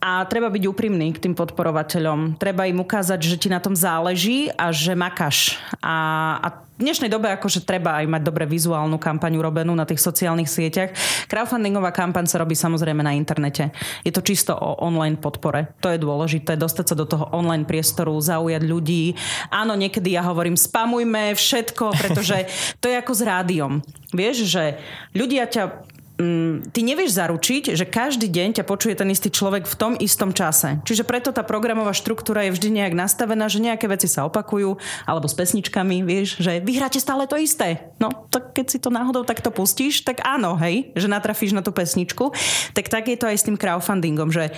A 0.05 0.21
treba 0.29 0.53
byť 0.53 0.69
úprimný 0.69 1.17
k 1.17 1.25
tým 1.25 1.33
podporovateľom. 1.33 2.37
Treba 2.37 2.69
im 2.69 2.77
ukázať, 2.77 3.17
že 3.25 3.41
ti 3.41 3.49
na 3.49 3.57
tom 3.57 3.73
záleží 3.73 4.53
a 4.53 4.69
že 4.69 4.93
makáš. 4.93 5.57
A, 5.81 6.37
a 6.45 6.47
v 6.77 6.85
dnešnej 6.85 7.09
dobe 7.09 7.33
akože 7.33 7.65
treba 7.65 7.97
aj 7.97 8.05
mať 8.13 8.21
dobre 8.21 8.45
vizuálnu 8.45 9.01
kampaň 9.01 9.41
urobenú 9.41 9.73
na 9.73 9.81
tých 9.81 9.97
sociálnych 9.97 10.45
sieťach. 10.45 10.93
Crowdfundingová 11.25 11.89
kampaň 11.89 12.29
sa 12.29 12.37
robí 12.37 12.53
samozrejme 12.53 13.01
na 13.01 13.17
internete. 13.17 13.73
Je 14.05 14.13
to 14.13 14.21
čisto 14.21 14.53
o 14.53 14.77
online 14.85 15.17
podpore. 15.17 15.73
To 15.81 15.89
je 15.89 15.97
dôležité, 15.97 16.53
dostať 16.53 16.85
sa 16.93 16.99
do 17.01 17.09
toho 17.09 17.25
online 17.33 17.65
priestoru, 17.65 18.13
zaujať 18.21 18.61
ľudí. 18.61 19.17
Áno, 19.49 19.73
niekedy 19.73 20.13
ja 20.13 20.21
hovorím, 20.21 20.53
spamujme 20.53 21.33
všetko, 21.33 21.97
pretože 21.97 22.45
to 22.83 22.93
je 22.93 23.01
ako 23.01 23.13
s 23.17 23.21
rádiom. 23.25 23.81
Vieš, 24.13 24.45
že 24.53 24.77
ľudia 25.17 25.49
ťa 25.49 25.94
mm, 26.19 26.71
ty 26.71 26.79
nevieš 26.83 27.15
zaručiť, 27.15 27.75
že 27.75 27.85
každý 27.87 28.27
deň 28.31 28.61
ťa 28.61 28.63
počuje 28.67 28.95
ten 28.95 29.11
istý 29.11 29.31
človek 29.31 29.67
v 29.67 29.75
tom 29.75 29.93
istom 29.99 30.31
čase. 30.31 30.79
Čiže 30.83 31.07
preto 31.07 31.31
tá 31.35 31.43
programová 31.43 31.91
štruktúra 31.91 32.47
je 32.47 32.55
vždy 32.55 32.81
nejak 32.81 32.93
nastavená, 32.95 33.47
že 33.51 33.63
nejaké 33.63 33.87
veci 33.87 34.07
sa 34.07 34.27
opakujú, 34.27 34.79
alebo 35.07 35.27
s 35.27 35.35
pesničkami, 35.35 36.03
vieš, 36.03 36.39
že 36.39 36.63
vyhráte 36.63 36.99
stále 36.99 37.27
to 37.27 37.35
isté. 37.39 37.91
No, 37.95 38.11
tak 38.27 38.51
keď 38.51 38.65
si 38.67 38.77
to 38.83 38.91
náhodou 38.91 39.23
takto 39.23 39.55
pustíš, 39.55 40.03
tak 40.03 40.19
áno, 40.27 40.59
hej, 40.59 40.91
že 40.99 41.07
natrafíš 41.07 41.55
na 41.55 41.63
tú 41.63 41.71
pesničku. 41.71 42.35
Tak 42.75 42.91
tak 42.91 43.07
je 43.07 43.15
to 43.15 43.31
aj 43.31 43.37
s 43.39 43.47
tým 43.47 43.55
crowdfundingom, 43.55 44.35
že, 44.35 44.51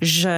že 0.00 0.36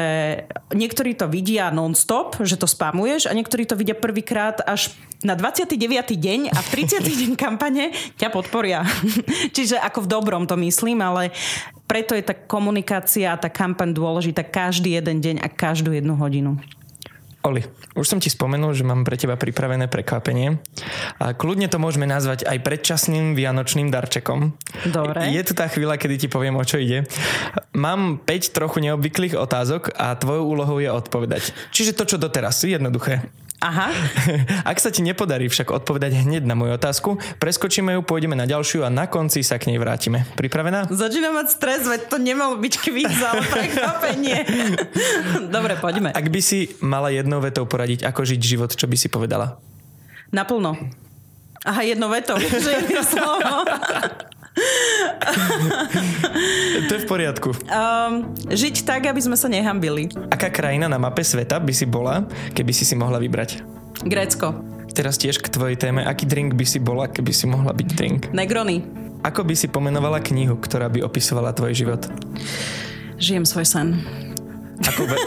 niektorí 0.74 1.14
to 1.14 1.30
vidia 1.30 1.70
non-stop, 1.70 2.42
že 2.42 2.58
to 2.58 2.66
spamuješ 2.66 3.30
a 3.30 3.36
niektorí 3.38 3.62
to 3.62 3.78
vidia 3.78 3.94
prvýkrát 3.94 4.58
až 4.66 4.90
na 5.22 5.38
29. 5.38 5.78
deň 6.18 6.50
a 6.50 6.58
v 6.58 6.68
30. 6.82 7.06
deň 7.06 7.32
kampane 7.38 7.94
ťa 8.18 8.34
podporia. 8.34 8.82
Čiže 9.56 9.78
ako 9.78 10.02
v 10.02 10.10
dobrom 10.10 10.42
to 10.50 10.58
myslím, 10.58 10.98
ale 10.98 11.30
preto 11.86 12.18
je 12.18 12.26
tá 12.26 12.34
komunikácia 12.34 13.30
a 13.30 13.38
tá 13.38 13.46
kampaň 13.46 13.94
dôležitá 13.94 14.42
každý 14.42 14.98
jeden 14.98 15.22
deň 15.22 15.36
a 15.46 15.48
každú 15.48 15.94
jednu 15.94 16.18
hodinu. 16.18 16.58
Oli, 17.42 17.66
už 17.98 18.06
som 18.06 18.22
ti 18.22 18.30
spomenul, 18.30 18.70
že 18.70 18.86
mám 18.86 19.02
pre 19.02 19.18
teba 19.18 19.34
pripravené 19.34 19.90
prekvapenie. 19.90 20.62
A 21.18 21.34
kľudne 21.34 21.66
to 21.66 21.82
môžeme 21.82 22.06
nazvať 22.06 22.46
aj 22.46 22.62
predčasným 22.62 23.34
vianočným 23.34 23.90
darčekom. 23.90 24.54
Dobre. 24.86 25.26
Je 25.34 25.42
tu 25.42 25.50
tá 25.50 25.66
chvíľa, 25.66 25.98
kedy 25.98 26.22
ti 26.22 26.28
poviem, 26.30 26.54
o 26.54 26.62
čo 26.62 26.78
ide. 26.78 27.02
Mám 27.74 28.22
5 28.22 28.54
trochu 28.54 28.78
neobvyklých 28.86 29.34
otázok 29.34 29.90
a 29.98 30.14
tvojou 30.14 30.54
úlohou 30.54 30.78
je 30.78 30.86
odpovedať. 30.86 31.50
Čiže 31.74 31.98
to, 31.98 32.06
čo 32.06 32.22
doteraz, 32.22 32.62
jednoduché. 32.62 33.26
Aha. 33.62 33.94
Ak 34.70 34.82
sa 34.82 34.90
ti 34.90 35.06
nepodarí 35.06 35.46
však 35.46 35.70
odpovedať 35.70 36.26
hneď 36.26 36.42
na 36.42 36.58
moju 36.58 36.74
otázku, 36.74 37.22
preskočíme 37.38 37.94
ju, 37.94 38.02
pôjdeme 38.02 38.34
na 38.34 38.42
ďalšiu 38.42 38.82
a 38.82 38.90
na 38.90 39.06
konci 39.06 39.46
sa 39.46 39.54
k 39.62 39.70
nej 39.70 39.78
vrátime. 39.78 40.26
Pripravená? 40.34 40.90
Začínam 40.90 41.38
mať 41.38 41.54
stres, 41.54 41.86
veď 41.86 42.10
to 42.10 42.18
nemalo 42.18 42.58
byť 42.58 42.74
kvíz, 42.82 43.14
ale 43.22 43.46
prekvapenie. 43.46 44.38
Dobre, 45.54 45.78
poďme. 45.78 46.10
Ak 46.10 46.26
by 46.26 46.40
si 46.42 46.74
mala 46.82 47.14
jednou 47.14 47.38
vetou 47.38 47.62
poradiť, 47.62 48.02
ako 48.02 48.26
žiť 48.26 48.40
život, 48.42 48.74
čo 48.74 48.90
by 48.90 48.96
si 48.98 49.06
povedala? 49.06 49.62
Naplno. 50.34 50.74
Aha, 51.62 51.86
jednou 51.86 52.10
vetou, 52.10 52.34
že 52.66 52.82
jedno 52.82 53.06
slovo. 53.06 53.62
to 56.88 56.92
je 56.94 57.02
v 57.02 57.08
poriadku. 57.08 57.50
Um, 57.70 58.34
žiť 58.50 58.86
tak, 58.86 59.06
aby 59.06 59.20
sme 59.22 59.38
sa 59.38 59.46
nehambili. 59.46 60.10
Aká 60.28 60.50
krajina 60.50 60.90
na 60.90 60.98
mape 60.98 61.22
sveta 61.22 61.62
by 61.62 61.72
si 61.74 61.86
bola, 61.86 62.26
keby 62.52 62.72
si 62.74 62.82
si 62.82 62.98
mohla 62.98 63.22
vybrať? 63.22 63.62
Grécko. 64.02 64.54
Teraz 64.92 65.16
tiež 65.16 65.40
k 65.40 65.48
tvojej 65.48 65.80
téme. 65.80 66.04
Aký 66.04 66.28
drink 66.28 66.52
by 66.52 66.66
si 66.68 66.76
bola, 66.76 67.08
keby 67.08 67.32
si 67.32 67.48
mohla 67.48 67.72
byť 67.72 67.88
drink? 67.96 68.20
Negrony. 68.36 68.84
Ako 69.24 69.46
by 69.46 69.54
si 69.56 69.70
pomenovala 69.70 70.20
knihu, 70.20 70.58
ktorá 70.58 70.90
by 70.90 71.06
opisovala 71.06 71.54
tvoj 71.54 71.72
život? 71.72 72.02
Žijem 73.22 73.44
svoj 73.46 73.66
sen. 73.66 73.88
Ako, 74.82 75.02
ve- 75.06 75.20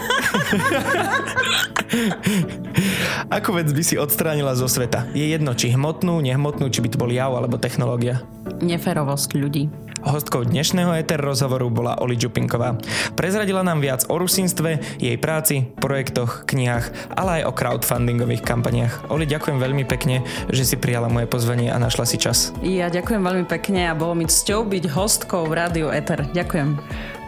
Akú 3.36 3.56
vec 3.56 3.72
by 3.72 3.82
si 3.82 3.96
odstránila 3.96 4.52
zo 4.52 4.68
sveta? 4.68 5.08
Je 5.16 5.24
jedno, 5.26 5.56
či 5.56 5.72
hmotnú, 5.72 6.20
nehmotnú, 6.20 6.68
či 6.68 6.84
by 6.84 6.88
to 6.92 7.00
bol 7.00 7.08
jav 7.08 7.32
alebo 7.32 7.56
technológia. 7.56 8.20
Neferovosť 8.60 9.30
ľudí. 9.36 9.68
Hostkou 10.06 10.46
dnešného 10.46 10.94
ETR 11.02 11.18
rozhovoru 11.18 11.66
bola 11.66 11.98
Oli 11.98 12.14
Čupinková. 12.14 12.78
Prezradila 13.18 13.66
nám 13.66 13.82
viac 13.82 14.06
o 14.06 14.14
rusínstve, 14.14 15.02
jej 15.02 15.16
práci, 15.18 15.66
projektoch, 15.82 16.46
knihách, 16.46 17.10
ale 17.18 17.42
aj 17.42 17.50
o 17.50 17.52
crowdfundingových 17.56 18.46
kampaniách. 18.46 19.10
Oli, 19.10 19.26
ďakujem 19.26 19.58
veľmi 19.58 19.82
pekne, 19.82 20.22
že 20.46 20.62
si 20.62 20.78
prijala 20.78 21.10
moje 21.10 21.26
pozvanie 21.26 21.74
a 21.74 21.82
našla 21.82 22.06
si 22.06 22.22
čas. 22.22 22.54
Ja 22.62 22.86
ďakujem 22.86 23.18
veľmi 23.18 23.46
pekne 23.50 23.90
a 23.90 23.98
bolo 23.98 24.14
mi 24.14 24.30
cťou 24.30 24.62
byť 24.70 24.84
hostkou 24.94 25.50
v 25.50 25.52
Rádiu 25.58 25.90
ETR. 25.90 26.30
Ďakujem. 26.30 26.78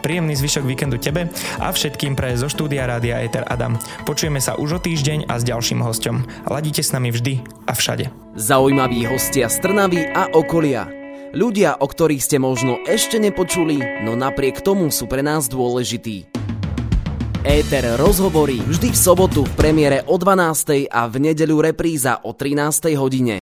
Príjemný 0.09 0.33
zvyšok 0.33 0.65
víkendu 0.65 0.97
tebe 0.97 1.29
a 1.61 1.69
všetkým 1.69 2.17
pre 2.17 2.33
zo 2.33 2.49
štúdia 2.49 2.89
Rádia 2.89 3.21
Eter 3.21 3.45
Adam. 3.45 3.77
Počujeme 4.09 4.41
sa 4.41 4.57
už 4.57 4.69
o 4.73 4.79
týždeň 4.81 5.29
a 5.29 5.37
s 5.37 5.45
ďalším 5.45 5.85
hostom. 5.85 6.25
Ladíte 6.49 6.81
s 6.81 6.89
nami 6.89 7.13
vždy 7.13 7.45
a 7.69 7.77
všade. 7.77 8.09
Zaujímaví 8.33 9.05
hostia 9.05 9.45
z 9.53 9.61
Trnavy 9.61 10.09
a 10.09 10.33
okolia. 10.33 10.89
Ľudia, 11.37 11.77
o 11.77 11.85
ktorých 11.85 12.25
ste 12.25 12.41
možno 12.41 12.81
ešte 12.89 13.21
nepočuli, 13.21 14.01
no 14.01 14.17
napriek 14.17 14.65
tomu 14.65 14.89
sú 14.89 15.05
pre 15.05 15.21
nás 15.21 15.45
dôležití. 15.45 16.25
Éter 17.45 17.85
rozhovorí 18.01 18.65
vždy 18.65 18.89
v 18.89 18.97
sobotu 18.97 19.45
v 19.45 19.53
premiére 19.53 20.01
o 20.09 20.17
12. 20.17 20.89
a 20.89 21.05
v 21.05 21.15
nedeľu 21.21 21.69
repríza 21.69 22.17
o 22.25 22.33
13. 22.33 22.97
hodine. 22.97 23.37